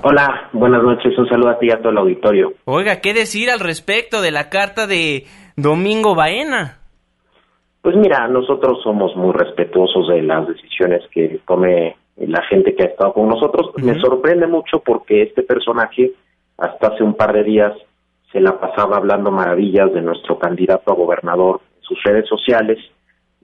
[0.03, 2.53] Hola, buenas noches, un saludo a ti y a todo el auditorio.
[2.65, 6.79] Oiga, ¿qué decir al respecto de la carta de Domingo Baena?
[7.81, 12.87] Pues mira, nosotros somos muy respetuosos de las decisiones que tome la gente que ha
[12.87, 13.71] estado con nosotros.
[13.77, 16.13] Me sorprende mucho porque este personaje
[16.57, 17.73] hasta hace un par de días
[18.36, 22.78] se la pasaba hablando maravillas de nuestro candidato a gobernador en sus redes sociales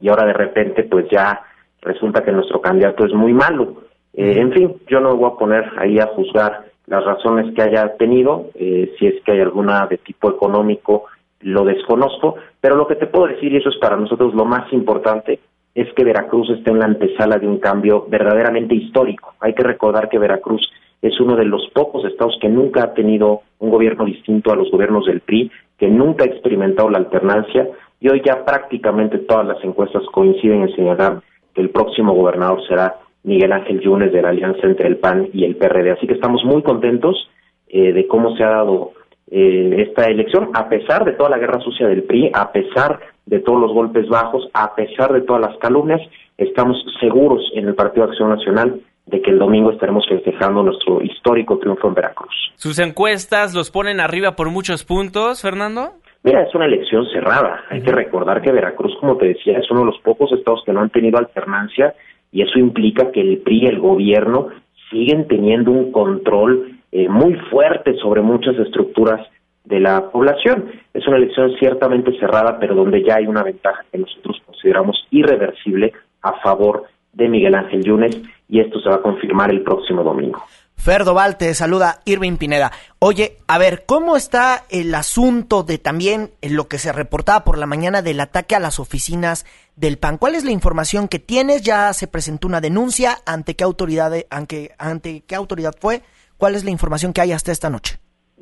[0.01, 1.43] y ahora de repente pues ya
[1.81, 3.83] resulta que nuestro candidato es muy malo.
[4.13, 7.95] Eh, en fin, yo no voy a poner ahí a juzgar las razones que haya
[7.95, 11.05] tenido, eh, si es que hay alguna de tipo económico,
[11.39, 14.73] lo desconozco, pero lo que te puedo decir, y eso es para nosotros lo más
[14.73, 15.39] importante,
[15.73, 19.35] es que Veracruz está en la antesala de un cambio verdaderamente histórico.
[19.39, 20.69] Hay que recordar que Veracruz
[21.01, 24.69] es uno de los pocos estados que nunca ha tenido un gobierno distinto a los
[24.69, 27.67] gobiernos del PRI, que nunca ha experimentado la alternancia
[27.99, 31.21] y hoy ya prácticamente todas las encuestas coinciden en señalar
[31.53, 35.43] que el próximo gobernador será Miguel Ángel Yunes de la alianza entre el PAN y
[35.43, 35.91] el PRD.
[35.91, 37.29] Así que estamos muy contentos
[37.67, 38.91] eh, de cómo se ha dado
[39.29, 43.39] eh, esta elección, a pesar de toda la guerra sucia del PRI, a pesar de
[43.39, 46.01] todos los golpes bajos, a pesar de todas las calumnias,
[46.37, 51.59] estamos seguros en el Partido Acción Nacional de que el domingo estaremos festejando nuestro histórico
[51.59, 52.33] triunfo en Veracruz.
[52.55, 55.91] ¿Sus encuestas los ponen arriba por muchos puntos, Fernando?
[56.23, 57.65] Mira, es una elección cerrada.
[57.69, 60.71] Hay que recordar que Veracruz, como te decía, es uno de los pocos estados que
[60.71, 61.93] no han tenido alternancia
[62.31, 64.47] y eso implica que el PRI y el gobierno
[64.89, 69.27] siguen teniendo un control eh, muy fuerte sobre muchas estructuras
[69.65, 70.71] de la población.
[70.93, 75.91] Es una elección ciertamente cerrada, pero donde ya hay una ventaja que nosotros consideramos irreversible
[76.21, 78.21] a favor de Miguel Ángel Yunes
[78.51, 80.43] y esto se va a confirmar el próximo domingo.
[80.75, 82.71] Ferdoval, te saluda Irving Pineda.
[82.99, 87.65] Oye, a ver, ¿cómo está el asunto de también lo que se reportaba por la
[87.65, 90.17] mañana del ataque a las oficinas del PAN?
[90.17, 91.61] ¿Cuál es la información que tienes?
[91.61, 93.11] ¿Ya se presentó una denuncia?
[93.25, 96.01] ¿Ante qué autoridad, ante, ante qué autoridad fue?
[96.37, 97.97] ¿Cuál es la información que hay hasta esta noche?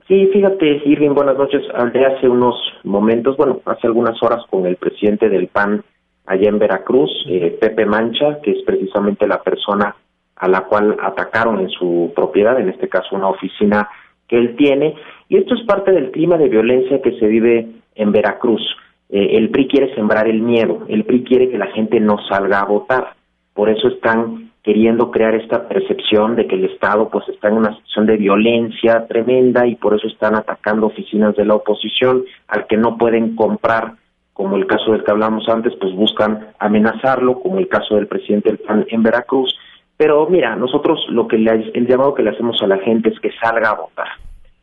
[0.08, 1.62] Sí, fíjate, Irving, buenas noches.
[1.76, 5.84] Hablé hace unos momentos, bueno, hace algunas horas con el presidente del PAN,
[6.30, 9.96] allá en Veracruz, eh, Pepe Mancha, que es precisamente la persona
[10.36, 13.90] a la cual atacaron en su propiedad, en este caso una oficina
[14.28, 14.94] que él tiene,
[15.28, 18.62] y esto es parte del clima de violencia que se vive en Veracruz.
[19.10, 22.60] Eh, el PRI quiere sembrar el miedo, el PRI quiere que la gente no salga
[22.60, 23.14] a votar,
[23.56, 27.72] por eso están queriendo crear esta percepción de que el Estado pues está en una
[27.72, 32.78] situación de violencia tremenda y por eso están atacando oficinas de la oposición al que
[32.78, 33.94] no pueden comprar
[34.40, 38.58] como el caso del que hablamos antes, pues buscan amenazarlo, como el caso del presidente
[38.88, 39.54] en Veracruz.
[39.98, 43.20] Pero mira, nosotros lo que le, el llamado que le hacemos a la gente es
[43.20, 44.08] que salga a votar,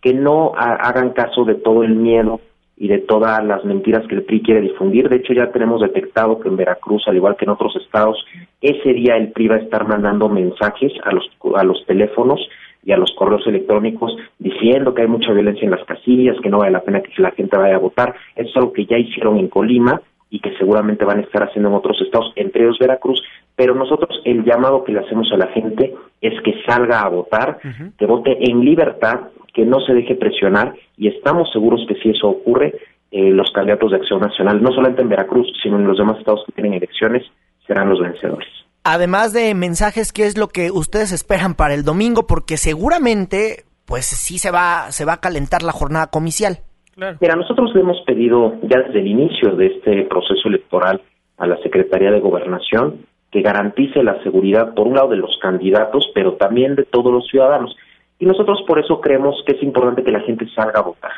[0.00, 2.40] que no hagan caso de todo el miedo
[2.78, 5.10] y de todas las mentiras que el PRI quiere difundir.
[5.10, 8.24] De hecho, ya tenemos detectado que en Veracruz, al igual que en otros estados,
[8.62, 12.40] ese día el PRI va a estar mandando mensajes a los, a los teléfonos
[12.86, 16.58] y a los correos electrónicos diciendo que hay mucha violencia en las casillas, que no
[16.58, 18.14] vale la pena que la gente vaya a votar.
[18.36, 21.68] Eso es algo que ya hicieron en Colima y que seguramente van a estar haciendo
[21.68, 23.22] en otros estados, entre ellos Veracruz,
[23.56, 27.58] pero nosotros el llamado que le hacemos a la gente es que salga a votar,
[27.98, 32.28] que vote en libertad, que no se deje presionar y estamos seguros que si eso
[32.28, 32.74] ocurre,
[33.10, 36.44] eh, los candidatos de Acción Nacional, no solamente en Veracruz, sino en los demás estados
[36.44, 37.24] que tienen elecciones,
[37.66, 38.65] serán los vencedores.
[38.88, 42.28] Además de mensajes, ¿qué es lo que ustedes esperan para el domingo?
[42.28, 46.58] Porque seguramente, pues sí se va, se va a calentar la jornada comicial.
[46.94, 51.02] Mira, nosotros le hemos pedido ya desde el inicio de este proceso electoral
[51.36, 56.08] a la Secretaría de Gobernación que garantice la seguridad, por un lado, de los candidatos,
[56.14, 57.76] pero también de todos los ciudadanos.
[58.20, 61.12] Y nosotros por eso creemos que es importante que la gente salga a votar.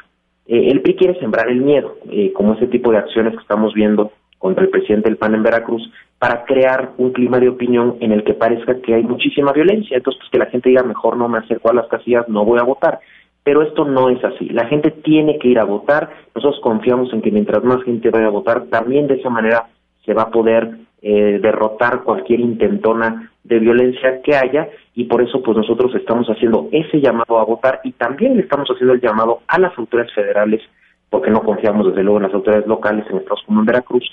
[0.46, 3.74] Eh, el PRI quiere sembrar el miedo, eh, como ese tipo de acciones que estamos
[3.74, 8.12] viendo contra el presidente del PAN en Veracruz, para crear un clima de opinión en
[8.12, 9.96] el que parezca que hay muchísima violencia.
[9.96, 12.58] Entonces, pues, que la gente diga, mejor no me acerco a las casillas, no voy
[12.58, 13.00] a votar.
[13.44, 14.48] Pero esto no es así.
[14.50, 16.10] La gente tiene que ir a votar.
[16.34, 19.68] Nosotros confiamos en que mientras más gente vaya a votar, también de esa manera
[20.04, 25.40] se va a poder eh, derrotar cualquier intentona de violencia que haya y por eso
[25.42, 29.40] pues nosotros estamos haciendo ese llamado a votar y también le estamos haciendo el llamado
[29.46, 30.60] a las autoridades federales
[31.08, 34.04] porque no confiamos desde luego en las autoridades locales en estados como en Veracruz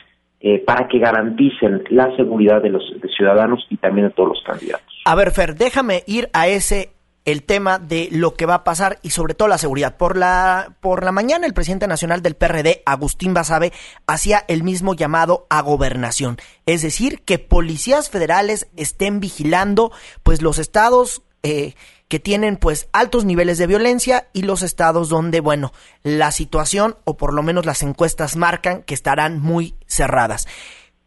[0.47, 2.84] eh, para que garanticen la seguridad de los
[3.17, 5.01] ciudadanos y también de todos los candidatos.
[5.03, 6.91] A ver, Fer, déjame ir a ese
[7.25, 9.97] el tema de lo que va a pasar y sobre todo la seguridad.
[9.97, 13.73] Por la, por la mañana el presidente nacional del PRD, Agustín Basabe,
[14.05, 16.38] hacía el mismo llamado a gobernación.
[16.67, 21.75] Es decir, que policías federales estén vigilando pues los estados eh,
[22.08, 27.17] que tienen pues altos niveles de violencia y los estados donde, bueno, la situación o
[27.17, 30.47] por lo menos las encuestas marcan que estarán muy cerradas.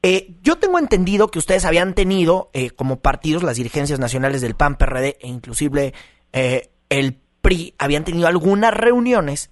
[0.02, 4.54] Eh, yo tengo entendido que ustedes habían tenido eh, como partidos, las dirigencias nacionales del
[4.54, 5.92] PAN, PRD e inclusive
[6.32, 9.50] eh, el PRI, habían tenido algunas reuniones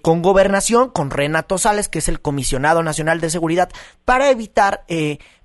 [0.00, 3.68] con gobernación, con Renato Sales, que es el comisionado nacional de seguridad,
[4.06, 4.86] para evitar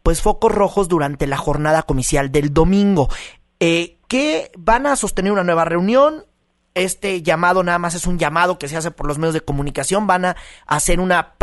[0.02, 3.10] pues focos rojos durante la jornada comicial del domingo.
[4.10, 6.24] Que van a sostener una nueva reunión,
[6.76, 10.08] este llamado nada más es un llamado que se hace por los medios de comunicación,
[10.08, 10.36] van a
[10.68, 11.34] hacer una,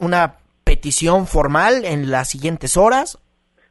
[0.00, 3.18] una petición formal en las siguientes horas?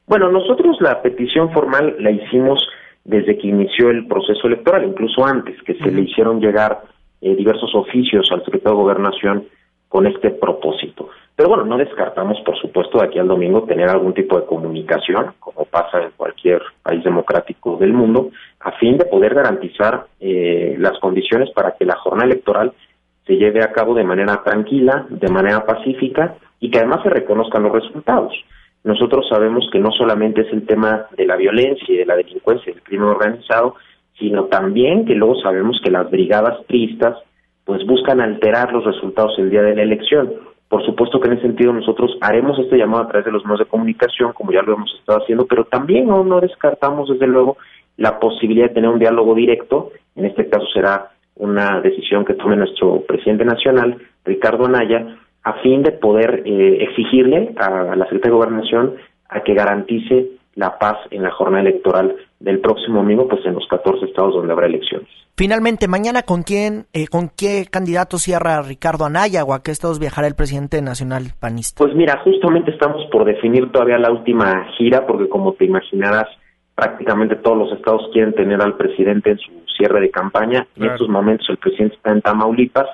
[0.06, 2.68] Bueno, nosotros la petición formal la hicimos
[3.06, 6.84] desde que inició el proceso electoral, incluso antes, que se le hicieron llegar
[7.22, 9.46] eh, diversos oficios al secretario de Gobernación
[9.88, 11.10] con este propósito.
[11.36, 15.34] Pero bueno, no descartamos, por supuesto, de aquí al domingo tener algún tipo de comunicación,
[15.40, 21.00] como pasa en cualquier país democrático del mundo, a fin de poder garantizar eh, las
[21.00, 22.72] condiciones para que la jornada electoral
[23.26, 27.64] se lleve a cabo de manera tranquila, de manera pacífica y que además se reconozcan
[27.64, 28.34] los resultados.
[28.84, 32.70] Nosotros sabemos que no solamente es el tema de la violencia y de la delincuencia
[32.70, 33.76] y del crimen organizado,
[34.20, 37.18] sino también que luego sabemos que las brigadas tristas
[37.66, 40.34] pues buscan alterar los resultados el día de la elección.
[40.70, 43.60] Por supuesto que en ese sentido nosotros haremos este llamado a través de los medios
[43.60, 47.58] de comunicación, como ya lo hemos estado haciendo, pero también no, descartamos desde luego
[47.98, 52.56] la posibilidad de tener un diálogo directo, en este caso será una decisión que tome
[52.56, 58.38] nuestro presidente nacional, Ricardo Anaya, a fin de poder eh, exigirle a, la Secretaría de
[58.38, 58.96] Gobernación
[59.30, 63.66] a que garantice la paz en la jornada electoral del próximo domingo, pues en los
[63.70, 65.08] 14 estados donde habrá elecciones.
[65.36, 69.98] Finalmente, mañana, ¿con quién, eh, con qué candidato cierra Ricardo Anaya o a qué estados
[69.98, 71.82] viajará el presidente nacional panista?
[71.82, 76.28] Pues mira, justamente estamos por definir todavía la última gira, porque como te imaginarás,
[76.76, 80.68] prácticamente todos los estados quieren tener al presidente en su cierre de campaña.
[80.76, 82.90] En estos momentos el presidente está en Tamaulipas,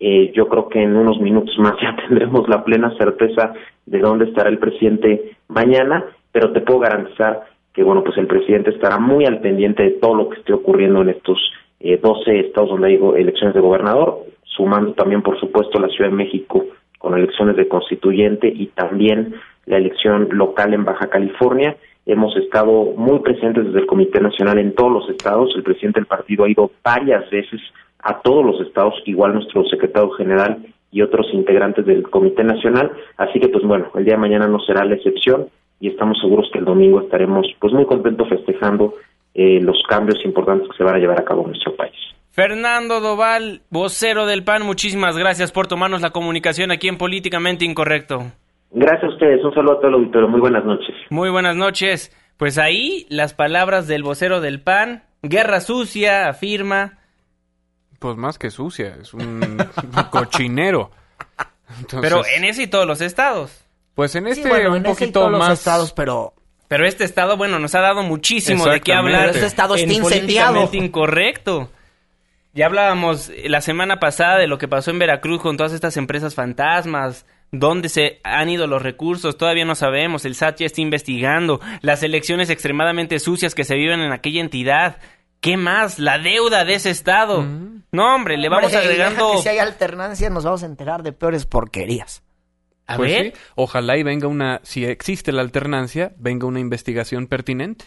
[0.00, 3.52] eh, yo creo que en unos minutos más ya tendremos la plena certeza
[3.86, 8.70] de dónde estará el presidente mañana, pero te puedo garantizar que bueno, pues el presidente
[8.70, 11.38] estará muy al pendiente de todo lo que esté ocurriendo en estos
[11.80, 16.16] eh, 12 estados donde hay elecciones de gobernador, sumando también, por supuesto, la Ciudad de
[16.16, 16.64] México
[16.98, 19.34] con elecciones de constituyente y también
[19.66, 21.76] la elección local en Baja California.
[22.06, 25.52] Hemos estado muy presentes desde el Comité Nacional en todos los estados.
[25.54, 27.60] El presidente del partido ha ido varias veces
[28.00, 30.58] a todos los estados, igual nuestro secretario general
[30.90, 32.90] y otros integrantes del Comité Nacional.
[33.16, 35.48] Así que, pues bueno, el día de mañana no será la excepción.
[35.80, 38.94] Y estamos seguros que el domingo estaremos pues muy contentos festejando
[39.34, 41.94] eh, los cambios importantes que se van a llevar a cabo en nuestro país.
[42.30, 48.32] Fernando Doval, vocero del PAN, muchísimas gracias por tomarnos la comunicación aquí en Políticamente Incorrecto.
[48.70, 50.94] Gracias a ustedes, un saludo a todo el auditorio, muy buenas noches.
[51.10, 52.14] Muy buenas noches.
[52.36, 56.98] Pues ahí las palabras del vocero del PAN, guerra sucia, afirma.
[57.98, 59.56] Pues más que sucia, es un
[60.10, 60.90] cochinero.
[61.80, 63.67] Entonces, Pero en ese y todos los estados.
[63.98, 65.58] Pues en este Sí, bueno, un en ese y poquito todos los más...
[65.58, 66.32] estados, pero
[66.68, 69.22] Pero este estado, bueno, nos ha dado muchísimo de qué hablar.
[69.22, 70.54] Pero este estado está en incendiado.
[70.54, 71.72] Políticamente incorrecto.
[72.54, 76.36] Ya hablábamos la semana pasada de lo que pasó en Veracruz con todas estas empresas
[76.36, 77.26] fantasmas.
[77.50, 79.36] ¿Dónde se han ido los recursos?
[79.36, 80.24] Todavía no sabemos.
[80.24, 81.60] El SAT ya está investigando.
[81.80, 84.98] Las elecciones extremadamente sucias que se viven en aquella entidad.
[85.40, 85.98] ¿Qué más?
[85.98, 87.44] La deuda de ese estado.
[87.90, 89.26] No, hombre, le vamos Hombre, agregando...
[89.26, 92.22] deja que si hay alternancia nos vamos a enterar de peores porquerías.
[92.88, 93.32] A Pues ver.
[93.34, 97.86] sí, ojalá y venga una, si existe la alternancia, venga una investigación pertinente.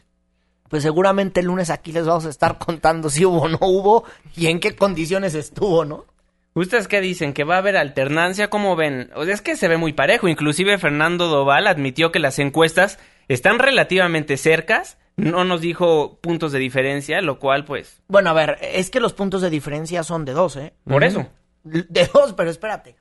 [0.70, 4.06] Pues seguramente el lunes aquí les vamos a estar contando si hubo o no hubo
[4.38, 6.06] y en qué condiciones estuvo, ¿no?
[6.54, 7.34] ¿Ustedes qué dicen?
[7.34, 8.49] ¿Que va a haber alternancia?
[8.49, 9.10] ¿Cómo ven?
[9.16, 10.28] O sea, es que se ve muy parejo.
[10.28, 14.97] Inclusive Fernando Doval admitió que las encuestas están relativamente cercas.
[15.16, 19.14] No nos dijo puntos de diferencia, lo cual, pues, Bueno, a ver, es que los
[19.14, 20.74] puntos de diferencia son de dos, ¿eh?
[20.86, 21.28] por eso.
[21.64, 22.95] De dos, pero espérate.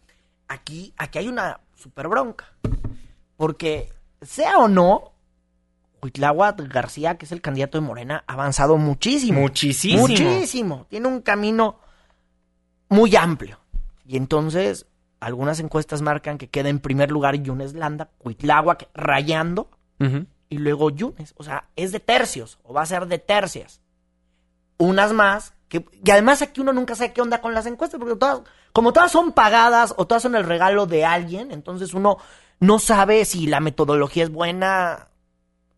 [0.48, 2.52] Aquí, aquí hay una super bronca.
[3.36, 5.12] Porque, sea o no,
[6.02, 9.40] Huitláhuac García, que es el candidato de Morena, ha avanzado muchísimo.
[9.40, 10.02] Muchísimo.
[10.02, 10.86] Muchísimo.
[10.88, 11.78] Tiene un camino
[12.88, 13.58] muy amplio.
[14.04, 14.86] Y entonces,
[15.20, 19.70] algunas encuestas marcan que queda en primer lugar Yunes Landa, Huitláhuac rayando,
[20.48, 21.34] y luego Yunes.
[21.36, 23.80] O sea, es de tercios, o va a ser de tercias.
[24.78, 28.16] Unas más, que, y además aquí uno nunca sabe qué onda con las encuestas, porque
[28.16, 28.40] todas,
[28.72, 32.18] como todas son pagadas o todas son el regalo de alguien, entonces uno
[32.58, 35.08] no sabe si la metodología es buena,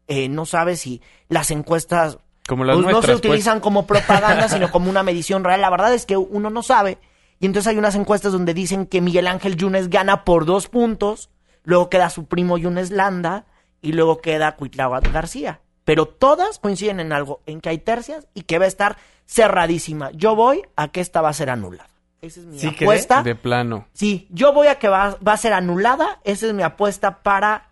[0.08, 2.18] eh, no sabe si las encuestas
[2.48, 3.18] Como las pues, no se pues.
[3.18, 5.60] utilizan como propaganda, sino como una medición real.
[5.60, 6.98] La verdad es que uno no sabe.
[7.38, 11.30] Y entonces hay unas encuestas donde dicen que Miguel Ángel Yunes gana por dos puntos,
[11.64, 13.46] luego queda su primo Yunes Landa
[13.80, 15.60] y luego queda Cuitláhuac García.
[15.84, 20.10] Pero todas coinciden en algo, en que hay tercias y que va a estar cerradísima.
[20.12, 21.88] Yo voy a que esta va a ser anulada.
[22.20, 22.86] Esa es mi ¿Sí cree?
[22.88, 23.22] apuesta.
[23.24, 23.86] De plano.
[23.92, 26.20] Sí, yo voy a que va, va a ser anulada.
[26.22, 27.70] Esa es mi apuesta para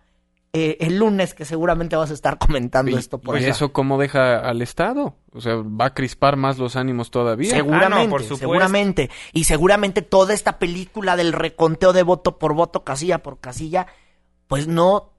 [0.51, 3.51] eh, el lunes, que seguramente vas a estar comentando esto por ¿Y acá.
[3.51, 5.15] eso cómo deja al Estado?
[5.31, 7.51] O sea, va a crispar más los ánimos todavía.
[7.51, 8.37] Seguramente, Ah, no, por supuesto.
[8.39, 9.09] seguramente.
[9.31, 13.87] Y seguramente toda esta película del reconteo de voto por voto, casilla por casilla,
[14.47, 15.13] pues no,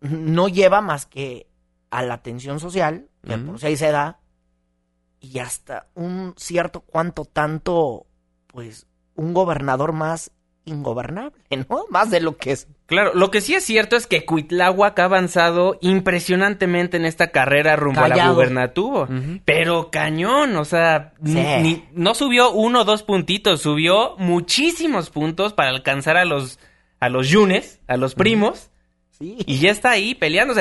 [0.00, 1.48] no lleva más que
[1.96, 3.46] a la tensión social, que Ujú.
[3.46, 4.18] por si ahí se da,
[5.20, 8.06] y hasta un cierto cuanto tanto,
[8.48, 10.30] pues, un gobernador más
[10.66, 11.32] ingobernable,
[11.70, 11.84] ¿no?
[11.90, 12.68] Más de lo que es.
[12.86, 17.76] Claro, lo que sí es cierto es que Cuitláhuac ha avanzado impresionantemente en esta carrera
[17.76, 19.08] rumbo a la gubernatura.
[19.44, 21.46] Pero cañón, o sea, ni- Sí.
[21.62, 26.58] ni- no subió uno o dos puntitos, subió muchísimos puntos para alcanzar a los,
[27.00, 28.70] a los yunes, a los primos,
[29.18, 29.38] Sí.
[29.46, 30.52] y ya está ahí peleando.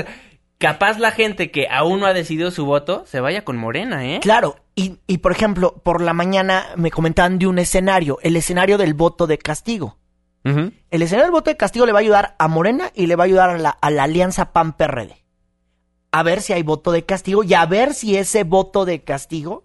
[0.57, 4.19] Capaz la gente que aún no ha decidido su voto se vaya con Morena, ¿eh?
[4.21, 8.77] Claro, y, y por ejemplo, por la mañana me comentaban de un escenario, el escenario
[8.77, 9.97] del voto de castigo.
[10.45, 13.23] El escenario del voto de castigo le va a ayudar a Morena y le va
[13.23, 15.15] a ayudar a la, a la alianza PAN-PRD.
[16.11, 19.63] A ver si hay voto de castigo y a ver si ese voto de castigo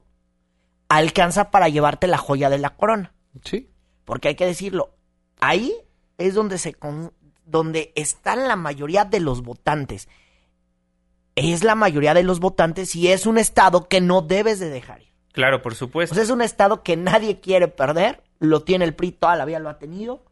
[0.88, 3.12] alcanza para llevarte la joya de la corona.
[3.44, 3.68] Sí.
[4.06, 4.94] Porque hay que decirlo,
[5.38, 5.72] ahí
[6.16, 7.12] es donde se con-
[7.44, 10.08] donde están la mayoría de los votantes.
[11.40, 15.02] Es la mayoría de los votantes y es un estado que no debes de dejar
[15.02, 15.08] ir.
[15.32, 16.14] Claro, por O supuesto.
[16.14, 18.22] sea, es un estado que nadie quiere perder.
[18.38, 20.24] Lo tiene el PRI, toda la vida lo ha tenido.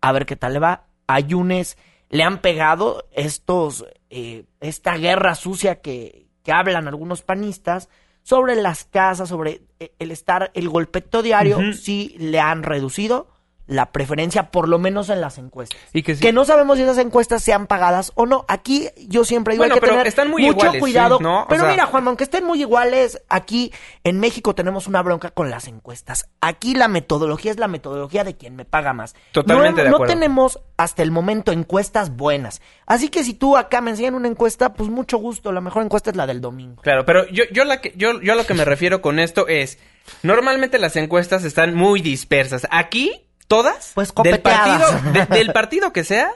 [0.00, 0.84] A ver qué tal le va.
[1.06, 1.76] A Yunes
[2.10, 7.88] le han pegado estos, eh, esta guerra sucia que, que hablan algunos panistas
[8.22, 11.72] sobre las casas, sobre eh, el estar, el golpeto diario, Ujú.
[11.72, 13.28] sí le han reducido
[13.72, 15.78] la preferencia, por lo menos en las encuestas.
[15.92, 18.44] Y que sí- Que no sabemos si esas encuestas sean pagadas o no.
[18.48, 21.18] Aquí yo siempre digo Bueno, hay que pero tener están muy mucho iguales, cuidado.
[21.18, 21.46] sí, ¿no?
[21.48, 23.72] Pero sea- mira, Juan, aunque estén muy iguales, aquí
[24.04, 26.28] en México tenemos una bronca con las encuestas.
[26.40, 29.14] Aquí la metodología es la metodología de quien me paga más.
[29.32, 30.14] Totalmente no, de no acuerdo.
[30.14, 32.60] tenemos hasta el momento encuestas buenas.
[32.86, 35.52] Así que si tú acá me enseñan una encuesta, pues mucho gusto.
[35.52, 36.82] La mejor encuesta es la del domingo.
[36.82, 39.48] Claro, pero yo, yo, la que, yo, yo a lo que me refiero con esto
[39.48, 39.78] es,
[40.22, 42.66] normalmente las encuestas están muy dispersas.
[42.70, 46.30] Aquí, todas, Pues del partido, de- del partido que sea,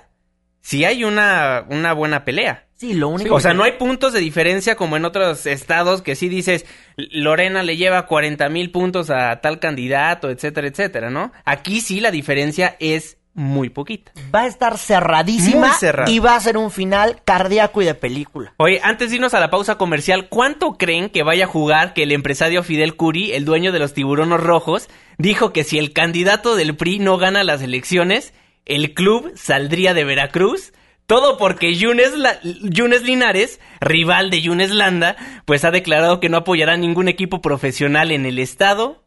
[0.61, 2.65] si hay una, una buena pelea.
[2.75, 6.15] Sí, lo único O sea, no hay puntos de diferencia como en otros estados que
[6.15, 11.33] sí dices, Lorena le lleva 40 mil puntos a tal candidato, etcétera, etcétera, ¿no?
[11.47, 14.11] Aquí sí la diferencia es muy poquita.
[14.35, 15.77] Va a estar cerradísima
[16.09, 18.55] y va a ser un final cardíaco y de película.
[18.57, 22.03] Oye, antes de irnos a la pausa comercial, ¿cuánto creen que vaya a jugar que
[22.03, 26.57] el empresario Fidel Curi, el dueño de los tiburones rojos, dijo que si el candidato
[26.57, 28.33] del PRI no gana las elecciones,
[28.65, 30.73] el club saldría de Veracruz?
[31.07, 35.15] Todo porque Yunes, La- Yunes Linares, rival de Yunes Landa,
[35.45, 39.05] pues ha declarado que no apoyará ningún equipo profesional en el estado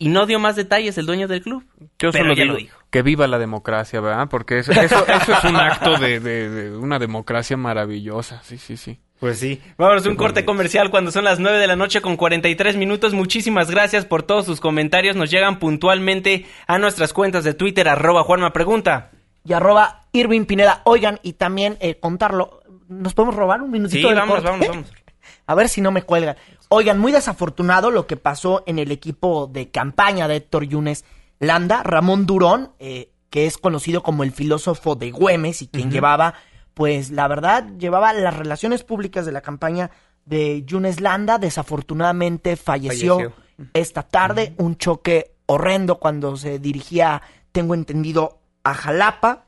[0.00, 1.62] y no dio más detalles el dueño del club.
[2.00, 2.76] Yo Pero solo ya digo lo dijo.
[2.90, 4.26] que viva la democracia, ¿verdad?
[4.28, 8.42] Porque eso, eso, eso es un acto de, de- de una democracia maravillosa.
[8.42, 8.98] Sí, sí, sí.
[9.20, 9.60] Pues sí.
[9.76, 13.12] Vámonos a un corte comercial cuando son las 9 de la noche con 43 minutos.
[13.12, 15.14] Muchísimas gracias por todos sus comentarios.
[15.14, 19.10] Nos llegan puntualmente a nuestras cuentas de Twitter, arroba Juanma Pregunta.
[19.44, 20.80] Y arroba Irving Pineda.
[20.84, 22.62] Oigan, y también eh, contarlo.
[22.88, 24.00] ¿Nos podemos robar un minutito?
[24.00, 24.50] Sí, del vámonos, corte?
[24.50, 24.92] vámonos, vámonos.
[25.46, 26.36] A ver si no me cuelgan.
[26.72, 31.04] Oigan, muy desafortunado lo que pasó en el equipo de campaña de Héctor Yunes
[31.40, 31.82] Landa.
[31.82, 36.34] Ramón Durón, eh, que es conocido como el filósofo de Güemes y quien llevaba,
[36.74, 39.90] pues la verdad, llevaba las relaciones públicas de la campaña
[40.24, 41.38] de Yunes Landa.
[41.38, 43.36] Desafortunadamente falleció, Falleció.
[43.74, 44.54] esta tarde.
[44.56, 49.46] Un choque horrendo cuando se dirigía, tengo entendido, a Jalapa.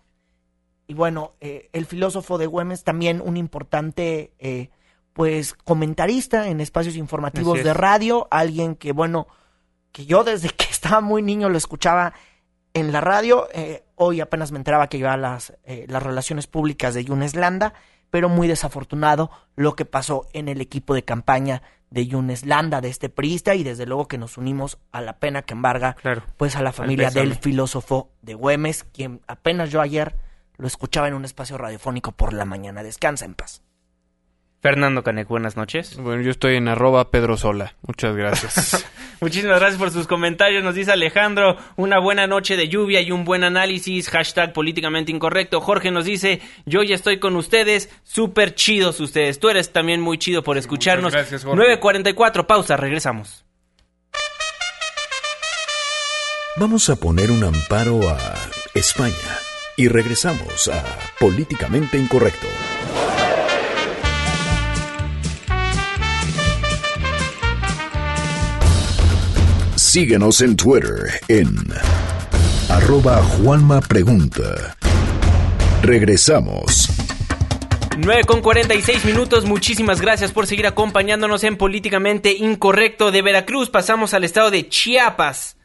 [0.88, 4.70] Y bueno, eh, el filósofo de Güemes también un importante, eh,
[5.12, 9.26] pues, comentarista en espacios informativos de radio, alguien que, bueno,
[9.92, 12.14] que yo desde que estaba muy niño lo escuchaba
[12.74, 16.94] en la radio, eh, hoy apenas me enteraba que llevaba las, eh, las relaciones públicas
[16.94, 17.74] de Yunes Landa,
[18.10, 22.88] pero muy desafortunado lo que pasó en el equipo de campaña de Yunes Landa, de
[22.88, 25.96] este priista, y desde luego que nos unimos a la pena que embarga,
[26.38, 30.16] pues a la familia del filósofo de Güemes, quien apenas yo ayer
[30.56, 32.82] lo escuchaba en un espacio radiofónico por la mañana.
[32.82, 33.62] Descansa en paz.
[34.62, 35.96] Fernando Canek, buenas noches.
[35.96, 37.74] Bueno, yo estoy en arroba Pedro Sola.
[37.84, 38.86] Muchas gracias.
[39.20, 40.62] Muchísimas gracias por sus comentarios.
[40.62, 44.08] Nos dice Alejandro, una buena noche de lluvia y un buen análisis.
[44.08, 45.60] Hashtag políticamente incorrecto.
[45.60, 47.90] Jorge nos dice, yo ya estoy con ustedes.
[48.04, 49.40] Súper chidos ustedes.
[49.40, 51.12] Tú eres también muy chido por escucharnos.
[51.12, 51.80] gracias, Jorge.
[51.80, 53.44] 9.44, pausa, regresamos.
[56.56, 58.16] Vamos a poner un amparo a
[58.74, 59.38] España
[59.76, 60.84] y regresamos a
[61.18, 62.46] Políticamente Incorrecto.
[69.92, 71.54] Síguenos en Twitter en
[72.70, 74.74] arroba Juanma Pregunta.
[75.82, 76.88] Regresamos.
[77.98, 83.68] 9 con 46 minutos, muchísimas gracias por seguir acompañándonos en Políticamente Incorrecto de Veracruz.
[83.68, 85.58] Pasamos al estado de Chiapas.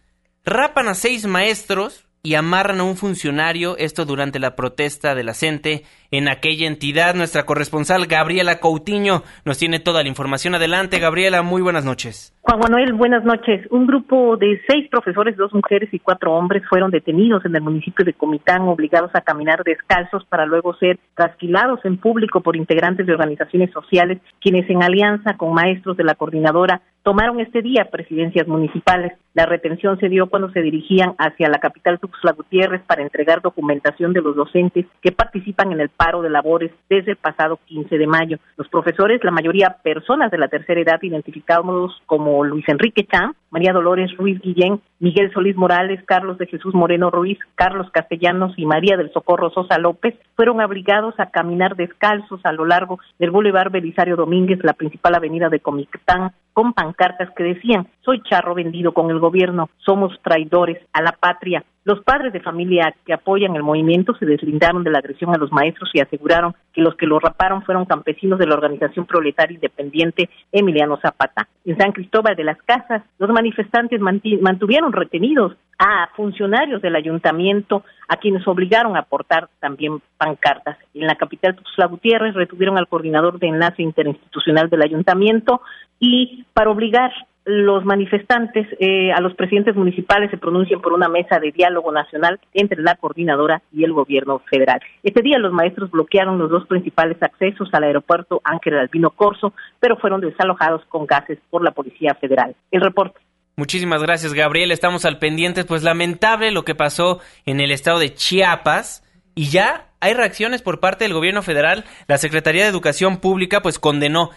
[0.43, 5.33] Rapan a seis maestros y amarran a un funcionario, esto durante la protesta de la
[5.33, 7.15] CENTE en aquella entidad.
[7.15, 10.55] Nuestra corresponsal Gabriela Coutinho nos tiene toda la información.
[10.55, 12.33] Adelante, Gabriela, muy buenas noches.
[12.41, 13.65] Juan Manuel, buenas noches.
[13.71, 18.05] Un grupo de seis profesores, dos mujeres y cuatro hombres fueron detenidos en el municipio
[18.05, 23.13] de Comitán, obligados a caminar descalzos para luego ser trasquilados en público por integrantes de
[23.13, 29.13] organizaciones sociales, quienes en alianza con maestros de la coordinadora tomaron este día presidencias municipales.
[29.33, 34.11] La retención se dio cuando se dirigían hacia la capital Tuxtla Gutiérrez para entregar documentación
[34.11, 38.07] de los docentes que participan en el paro de labores desde el pasado 15 de
[38.07, 38.39] mayo.
[38.57, 43.71] Los profesores, la mayoría personas de la tercera edad identificados como Luis Enrique Chan, María
[43.71, 48.97] Dolores Ruiz Guillén, Miguel Solís Morales, Carlos de Jesús Moreno Ruiz, Carlos Castellanos y María
[48.97, 54.17] del Socorro Sosa López fueron obligados a caminar descalzos a lo largo del Boulevard Belisario
[54.17, 59.19] Domínguez, la principal avenida de Comitán, con pancartas que decían, soy charro vendido con el
[59.19, 61.63] gobierno, somos traidores a la patria.
[61.87, 65.53] Los padres de familia que apoyan el movimiento se deslindaron de la agresión a los
[65.53, 70.29] maestros y aseguraron que los que lo raparon fueron campesinos de la organización proletaria independiente
[70.51, 71.47] Emiliano Zapata.
[71.63, 78.17] En San Cristóbal de las Casas, los manifestantes mantuvieron retenidos a funcionarios del ayuntamiento a
[78.17, 80.77] quienes obligaron a portar también pancartas.
[80.93, 85.61] En la capital Tuxtla Gutiérrez retuvieron al coordinador de enlace interinstitucional del ayuntamiento
[86.01, 87.13] y para obligar
[87.47, 92.41] los manifestantes eh, a los presidentes municipales se pronuncien por una mesa de diálogo nacional
[92.53, 94.81] entre la coordinadora y el gobierno federal.
[95.01, 99.95] Este día los maestros bloquearon los dos principales accesos al aeropuerto Ángel Albino Corso, pero
[99.95, 102.53] fueron desalojados con gases por la Policía Federal.
[102.69, 103.19] El reporte.
[103.55, 104.71] Muchísimas gracias, Gabriel.
[104.71, 105.63] Estamos al pendiente.
[105.63, 109.03] Pues lamentable lo que pasó en el estado de Chiapas.
[109.35, 111.85] Y ya hay reacciones por parte del gobierno federal.
[112.07, 114.31] La Secretaría de Educación Pública pues condenó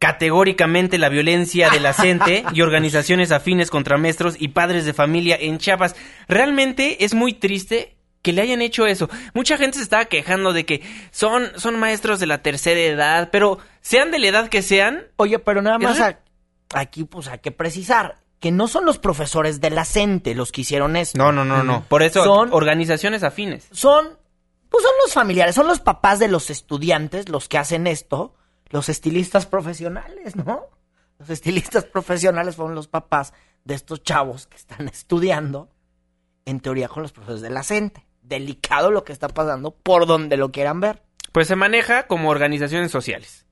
[0.00, 5.36] categóricamente la violencia de la CENTE y organizaciones afines contra maestros y padres de familia
[5.38, 5.94] en Chiapas.
[6.26, 9.08] Realmente es muy triste que le hayan hecho eso.
[9.34, 10.82] Mucha gente se estaba quejando de que
[11.12, 15.04] son, son maestros de la tercera edad, pero sean de la edad que sean.
[15.16, 16.18] Oye, pero nada más a-
[16.74, 18.16] aquí pues hay que precisar.
[18.40, 21.18] que no son los profesores de la CENTE los que hicieron esto.
[21.18, 21.84] No, no, no, no.
[21.88, 23.68] Por eso, Son- organizaciones afines.
[23.70, 24.16] Son,
[24.70, 28.34] pues son los familiares, son los papás de los estudiantes los que hacen esto,
[28.70, 30.66] los estilistas profesionales, ¿no?
[31.18, 35.68] Los estilistas profesionales fueron los papás de estos chavos que están estudiando,
[36.46, 38.06] en teoría con los profesores de la CENTE.
[38.22, 41.02] Delicado lo que está pasando por donde lo quieran ver.
[41.32, 43.46] Pues se maneja como organizaciones sociales.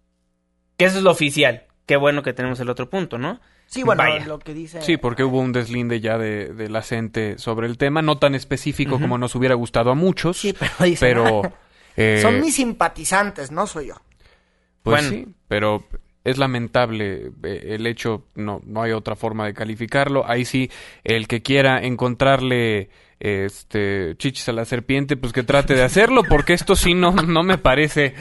[0.76, 1.66] Que eso es lo oficial.
[1.86, 3.40] Qué bueno que tenemos el otro punto, ¿no?
[3.66, 4.26] Sí, bueno, Vaya.
[4.26, 4.80] lo que dice...
[4.82, 8.34] Sí, porque hubo un deslinde ya de, de la CENTE sobre el tema, no tan
[8.34, 11.42] específico como nos hubiera gustado a muchos, Sí, pero dice, pero,
[11.96, 13.96] eh, Son mis simpatizantes, no soy yo.
[14.88, 15.24] Pues Bueno.
[15.24, 15.84] sí, pero
[16.24, 20.28] es lamentable eh, el hecho, no, no hay otra forma de calificarlo.
[20.28, 20.70] Ahí sí,
[21.04, 26.52] el que quiera encontrarle este chichis a la serpiente, pues que trate de hacerlo, porque
[26.52, 28.14] esto sí no, no me parece,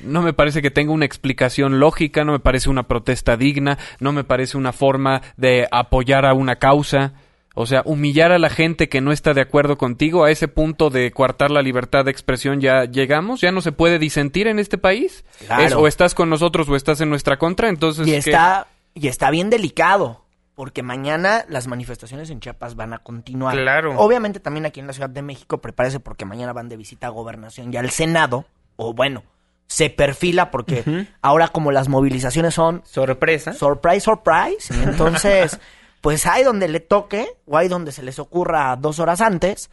[0.00, 4.12] no me parece que tenga una explicación lógica, no me parece una protesta digna, no
[4.12, 7.14] me parece una forma de apoyar a una causa.
[7.54, 10.88] O sea, humillar a la gente que no está de acuerdo contigo, a ese punto
[10.88, 14.78] de coartar la libertad de expresión ya llegamos, ya no se puede disentir en este
[14.78, 15.24] país.
[15.46, 15.64] Claro.
[15.64, 18.06] Es o estás con nosotros o estás en nuestra contra, entonces...
[18.06, 18.18] Y ¿qué?
[18.18, 20.24] está, y está bien delicado,
[20.54, 23.56] porque mañana las manifestaciones en Chiapas van a continuar.
[23.56, 23.98] Claro.
[23.98, 27.10] Obviamente también aquí en la Ciudad de México, prepárese porque mañana van de visita a
[27.10, 28.44] gobernación y al Senado,
[28.76, 29.24] o bueno,
[29.66, 33.52] se perfila porque ahora como las movilizaciones son Sorpresa.
[33.52, 35.58] surprise, surprise, y entonces
[36.00, 39.70] pues hay donde le toque o hay donde se les ocurra dos horas antes,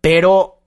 [0.00, 0.62] pero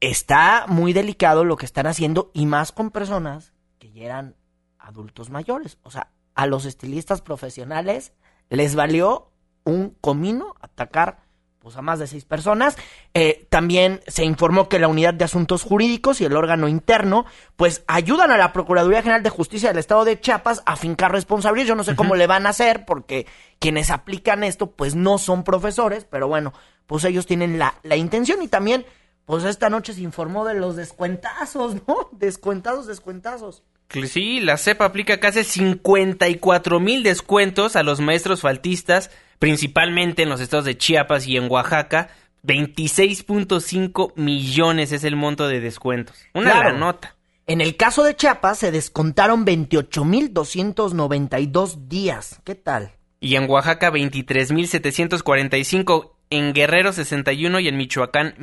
[0.00, 4.36] está muy delicado lo que están haciendo y más con personas que ya eran
[4.78, 5.78] adultos mayores.
[5.82, 8.12] O sea, a los estilistas profesionales
[8.48, 9.30] les valió
[9.64, 11.21] un comino atacar
[11.62, 12.76] pues a más de seis personas.
[13.14, 17.24] Eh, también se informó que la Unidad de Asuntos Jurídicos y el órgano interno,
[17.56, 21.68] pues ayudan a la Procuraduría General de Justicia del Estado de Chiapas a fincar responsabilidades.
[21.68, 23.26] Yo no sé cómo le van a hacer, porque
[23.60, 26.52] quienes aplican esto, pues no son profesores, pero bueno,
[26.86, 28.84] pues ellos tienen la, la intención y también,
[29.24, 32.08] pues esta noche se informó de los descuentazos, ¿no?
[32.12, 33.62] Descuentazos, descuentazos.
[34.08, 40.40] Sí, la CEPA aplica casi 54 mil descuentos a los maestros faltistas, principalmente en los
[40.40, 42.10] estados de Chiapas y en Oaxaca.
[42.44, 46.16] 26.5 millones es el monto de descuentos.
[46.34, 46.60] Una Claro.
[46.68, 47.16] gran nota.
[47.46, 52.40] En el caso de Chiapas se descontaron 28.292 días.
[52.44, 52.92] ¿Qué tal?
[53.20, 58.34] Y en Oaxaca 23.745, en Guerrero 61 y en Michoacán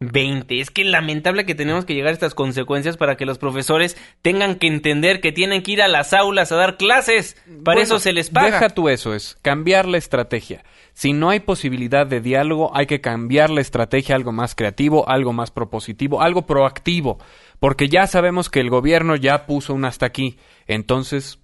[0.00, 0.60] 1.620.
[0.60, 4.56] Es que lamentable que tenemos que llegar a estas consecuencias para que los profesores tengan
[4.56, 7.34] que entender que tienen que ir a las aulas a dar clases.
[7.46, 8.46] Para Bueno, eso se les paga.
[8.46, 10.64] Deja tú eso, es cambiar la estrategia.
[10.92, 15.08] Si no hay posibilidad de diálogo, hay que cambiar la estrategia a algo más creativo,
[15.08, 17.18] algo más propositivo, algo proactivo.
[17.60, 20.38] Porque ya sabemos que el gobierno ya puso un hasta aquí.
[20.66, 21.38] Entonces,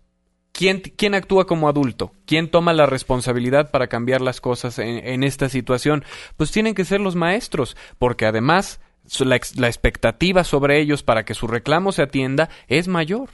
[0.55, 2.13] ¿quién, quién actúa como adulto?
[2.25, 6.05] ¿Quién toma la responsabilidad para cambiar las cosas en, en esta situación?
[6.39, 8.81] Pues tienen que ser los maestros, porque además
[9.25, 13.29] la expectativa sobre ellos para que su reclamo se atienda es mayor.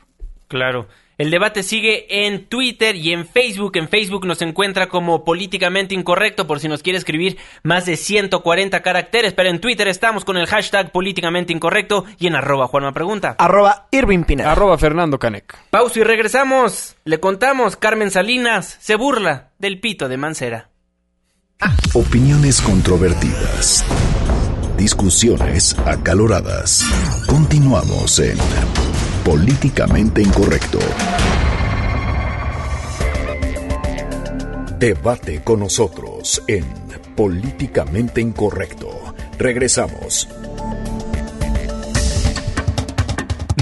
[0.49, 0.89] Claro.
[1.21, 3.77] El debate sigue en Twitter y en Facebook.
[3.77, 8.81] En Facebook nos encuentra como políticamente incorrecto por si nos quiere escribir más de 140
[8.81, 9.35] caracteres.
[9.35, 13.37] Pero en Twitter estamos con el hashtag políticamente incorrecto y en arroba Juanma Pregunta.
[13.39, 14.53] Arroba Irving Pineda.
[14.53, 15.59] Arroba Fernando Canec.
[15.69, 16.97] Pausa y regresamos.
[17.05, 20.71] Le contamos, Carmen Salinas se burla del pito de Mancera.
[21.93, 23.85] Opiniones controvertidas.
[24.79, 26.83] Discusiones acaloradas.
[27.27, 28.39] Continuamos en
[29.25, 30.79] Políticamente Incorrecto.
[34.79, 36.65] Debate con nosotros en
[37.15, 38.89] Políticamente Incorrecto.
[39.39, 40.27] Regresamos.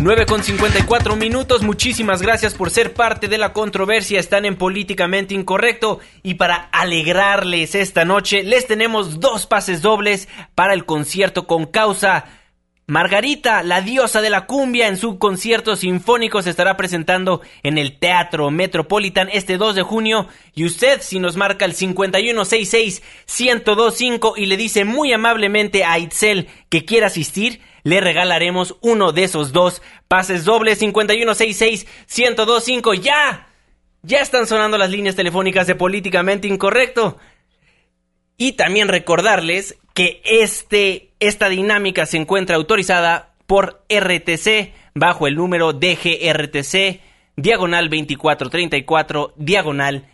[0.01, 5.35] 9 con 54 minutos, muchísimas gracias por ser parte de la controversia, están en Políticamente
[5.35, 11.67] Incorrecto y para alegrarles esta noche les tenemos dos pases dobles para el concierto con
[11.67, 12.27] causa.
[12.91, 17.99] Margarita, la diosa de la cumbia, en su concierto sinfónico se estará presentando en el
[17.99, 20.27] Teatro Metropolitan este 2 de junio.
[20.55, 26.87] Y usted, si nos marca el 5166-1025 y le dice muy amablemente a Itzel que
[26.87, 33.03] quiere asistir, le regalaremos uno de esos dos pases dobles 5166-1025.
[33.03, 33.49] ¡Ya!
[34.01, 37.19] Ya están sonando las líneas telefónicas de Políticamente Incorrecto.
[38.39, 45.73] Y también recordarles que este, esta dinámica se encuentra autorizada por RTC bajo el número
[45.73, 47.01] DGRTC,
[47.37, 50.07] diagonal 2434, diagonal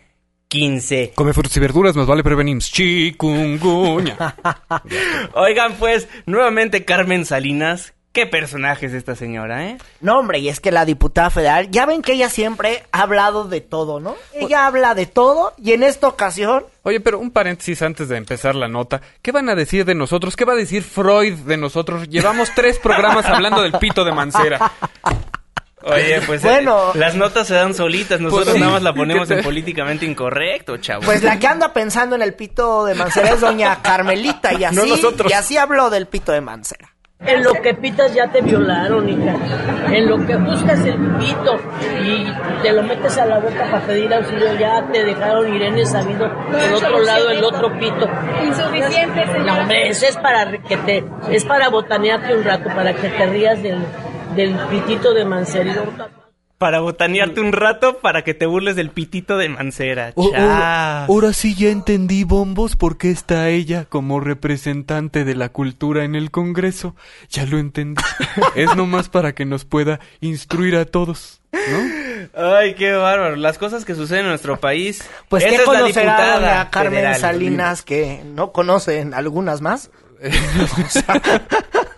[0.47, 1.13] 15.
[1.15, 4.15] Come frutas y verduras, más vale prevenir chikungunya.
[5.33, 9.77] Oigan, pues, nuevamente Carmen Salinas, Qué personaje es esta señora, ¿eh?
[9.99, 13.43] No, hombre, y es que la diputada federal, ya ven que ella siempre ha hablado
[13.43, 14.15] de todo, ¿no?
[14.33, 16.63] Ella habla de todo y en esta ocasión...
[16.83, 19.01] Oye, pero un paréntesis antes de empezar la nota.
[19.21, 20.37] ¿Qué van a decir de nosotros?
[20.37, 22.07] ¿Qué va a decir Freud de nosotros?
[22.07, 24.71] Llevamos tres programas hablando del pito de Mancera.
[25.83, 26.93] Oye, pues Bueno.
[26.95, 29.45] eh, las notas se dan solitas, nosotros Pues nada más la ponemos ¿Qué te- en
[29.45, 31.03] políticamente incorrecto, chavo.
[31.03, 34.75] Pues la que anda pensando en el pito de Mancera es doña Carmelita y así,
[34.77, 35.29] No nosotros.
[35.29, 36.94] y así habló del pito de Mancera.
[37.19, 39.35] En lo que pitas ya te violaron, hija.
[39.91, 41.57] En lo que buscas el pito
[42.03, 42.27] y
[42.61, 46.73] te lo metes a la boca para pedir auxilio, ya te dejaron Irene sabido del
[46.73, 48.07] otro lado el otro pito.
[48.43, 49.43] Insuficiente, señora.
[49.43, 53.25] No, hombre, ese es para que te, es para botanearte un rato, para que te
[53.25, 53.79] rías del,
[54.35, 55.83] del pitito de Mancerino.
[56.57, 60.13] Para botanearte un rato para que te burles del pitito de Mancera.
[60.15, 65.49] Oh, oh, ahora sí ya entendí, Bombos, por qué está ella como representante de la
[65.49, 66.95] cultura en el Congreso.
[67.29, 68.01] Ya lo entendí.
[68.55, 72.05] es nomás para que nos pueda instruir a todos, ¿no?
[72.33, 73.35] Ay, qué bárbaro.
[73.35, 75.03] Las cosas que suceden en nuestro país.
[75.27, 77.19] Pues Esa ¿qué es la conocerá diputada doña Carmen federal.
[77.19, 79.91] Salinas que no conocen algunas más?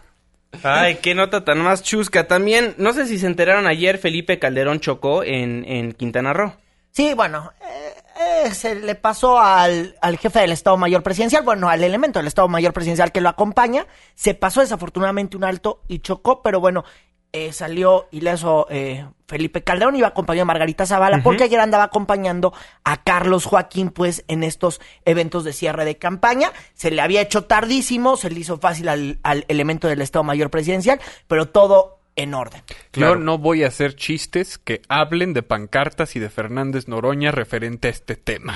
[0.64, 2.28] Ay, qué nota tan más chusca.
[2.28, 6.54] También, no sé si se enteraron ayer, Felipe Calderón chocó en, en Quintana Roo.
[6.92, 11.70] Sí, bueno, eh, eh, se le pasó al, al jefe del Estado Mayor Presidencial, bueno,
[11.70, 13.86] al elemento del Estado Mayor Presidencial que lo acompaña,
[14.16, 16.86] se pasó desafortunadamente un alto y chocó, pero bueno,
[17.34, 22.54] eh, salió ileso eh, Felipe Calderón, iba acompañado de Margarita Zavala, porque ayer andaba acompañando
[22.84, 26.54] a Carlos Joaquín, pues, en estos eventos de cierre de campaña.
[26.74, 30.50] Se le había hecho tardísimo, se le hizo fácil al, al elemento del Estado Mayor
[30.50, 32.62] Presidencial, pero todo en orden.
[32.94, 37.90] Yo no voy a hacer chistes que hablen de pancartas y de Fernández Noroña referente
[37.90, 38.56] a este tema.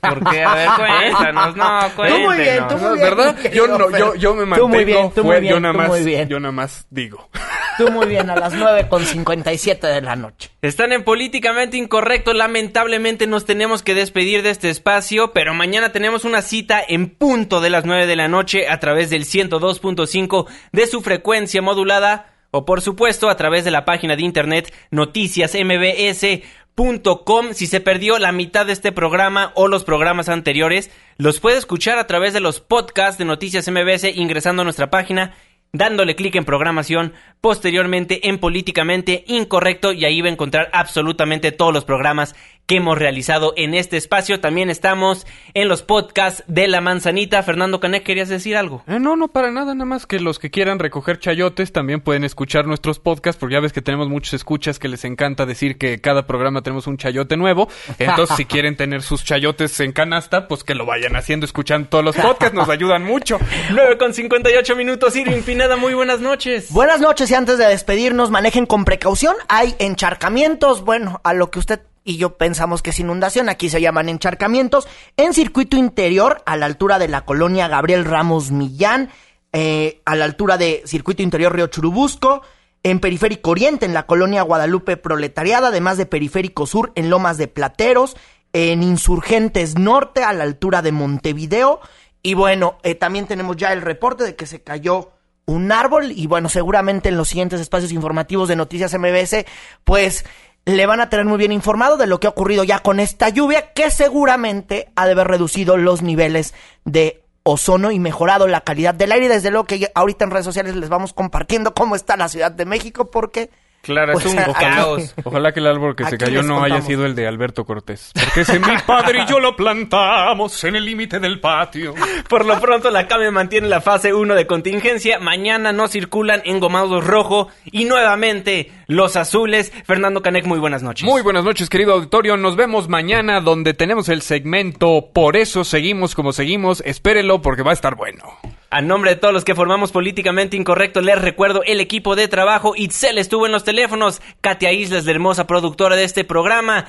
[0.00, 3.00] Porque, a ver, cuéntanos, no, Tú muy bien, tú muy bien.
[3.00, 3.36] ¿Verdad?
[3.52, 5.72] Yo no, yo, yo me Tú mantengo muy bien, tú fuera, muy bien, yo nada
[5.72, 7.28] más, yo nada más digo.
[7.76, 10.50] Tú muy bien, a las 9 con 57 de la noche.
[10.62, 12.32] Están en políticamente incorrecto.
[12.32, 17.60] Lamentablemente nos tenemos que despedir de este espacio, pero mañana tenemos una cita en punto
[17.60, 22.64] de las 9 de la noche a través del 102.5 de su frecuencia modulada o
[22.64, 27.52] por supuesto a través de la página de internet noticiasmbs.com.
[27.52, 31.98] Si se perdió la mitad de este programa o los programas anteriores, los puede escuchar
[31.98, 35.34] a través de los podcasts de Noticias MBS ingresando a nuestra página
[35.74, 41.74] dándole clic en programación, posteriormente en políticamente incorrecto y ahí va a encontrar absolutamente todos
[41.74, 42.34] los programas
[42.66, 44.40] que hemos realizado en este espacio.
[44.40, 47.42] También estamos en los podcasts de La Manzanita.
[47.42, 48.82] Fernando Canek, ¿querías decir algo?
[48.86, 52.24] Eh, no, no, para nada, nada más que los que quieran recoger chayotes también pueden
[52.24, 56.00] escuchar nuestros podcasts, porque ya ves que tenemos muchos escuchas que les encanta decir que
[56.00, 57.68] cada programa tenemos un chayote nuevo.
[57.98, 62.04] Entonces, si quieren tener sus chayotes en canasta, pues que lo vayan haciendo escuchando todos
[62.04, 63.38] los podcasts, nos ayudan mucho.
[63.70, 66.70] 9 con 58 minutos, Irving Pineda, muy buenas noches.
[66.70, 69.36] Buenas noches y antes de despedirnos, manejen con precaución.
[69.48, 73.80] Hay encharcamientos, bueno, a lo que usted y yo pensamos que es inundación, aquí se
[73.80, 74.86] llaman encharcamientos,
[75.16, 79.10] en circuito interior, a la altura de la colonia Gabriel Ramos Millán,
[79.52, 82.42] eh, a la altura de circuito interior Río Churubusco,
[82.82, 87.48] en Periférico Oriente, en la colonia Guadalupe Proletariada, además de Periférico Sur, en Lomas de
[87.48, 88.16] Plateros,
[88.52, 91.80] en Insurgentes Norte, a la altura de Montevideo,
[92.22, 95.12] y bueno, eh, también tenemos ya el reporte de que se cayó
[95.46, 99.44] un árbol y bueno, seguramente en los siguientes espacios informativos de Noticias MBS,
[99.84, 100.24] pues
[100.66, 103.28] le van a tener muy bien informado de lo que ha ocurrido ya con esta
[103.28, 106.54] lluvia que seguramente ha de haber reducido los niveles
[106.84, 109.28] de ozono y mejorado la calidad del aire.
[109.28, 112.64] Desde luego que ahorita en redes sociales les vamos compartiendo cómo está la Ciudad de
[112.64, 113.50] México porque...
[113.82, 115.14] Claro, pues, es un aquí- caos.
[115.24, 118.12] Ojalá que el árbol que se cayó no haya sido el de Alberto Cortés.
[118.14, 121.94] Porque ese mi padre y yo lo plantamos en el límite del patio.
[122.26, 125.18] Por lo pronto, la CAME mantiene la fase 1 de contingencia.
[125.18, 129.72] Mañana no circulan engomados rojo y nuevamente los azules.
[129.84, 131.04] Fernando Canek, muy buenas noches.
[131.04, 132.36] Muy buenas noches, querido auditorio.
[132.36, 136.82] Nos vemos mañana donde tenemos el segmento Por eso seguimos como seguimos.
[136.84, 138.24] Espérenlo porque va a estar bueno.
[138.70, 142.74] A nombre de todos los que formamos Políticamente Incorrecto, les recuerdo el equipo de trabajo.
[142.76, 144.20] Itzel estuvo en los teléfonos.
[144.40, 146.86] Katia Islas, la hermosa productora de este programa.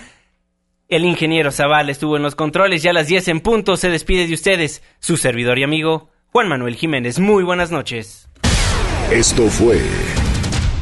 [0.88, 2.84] El ingeniero Zaval estuvo en los controles.
[2.84, 4.84] Ya a las 10 en punto se despide de ustedes.
[5.00, 7.20] Su servidor y amigo, Juan Manuel Jiménez.
[7.20, 8.30] Muy buenas noches.
[9.12, 9.80] Esto fue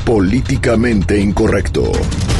[0.06, 2.33] Políticamente Incorrecto.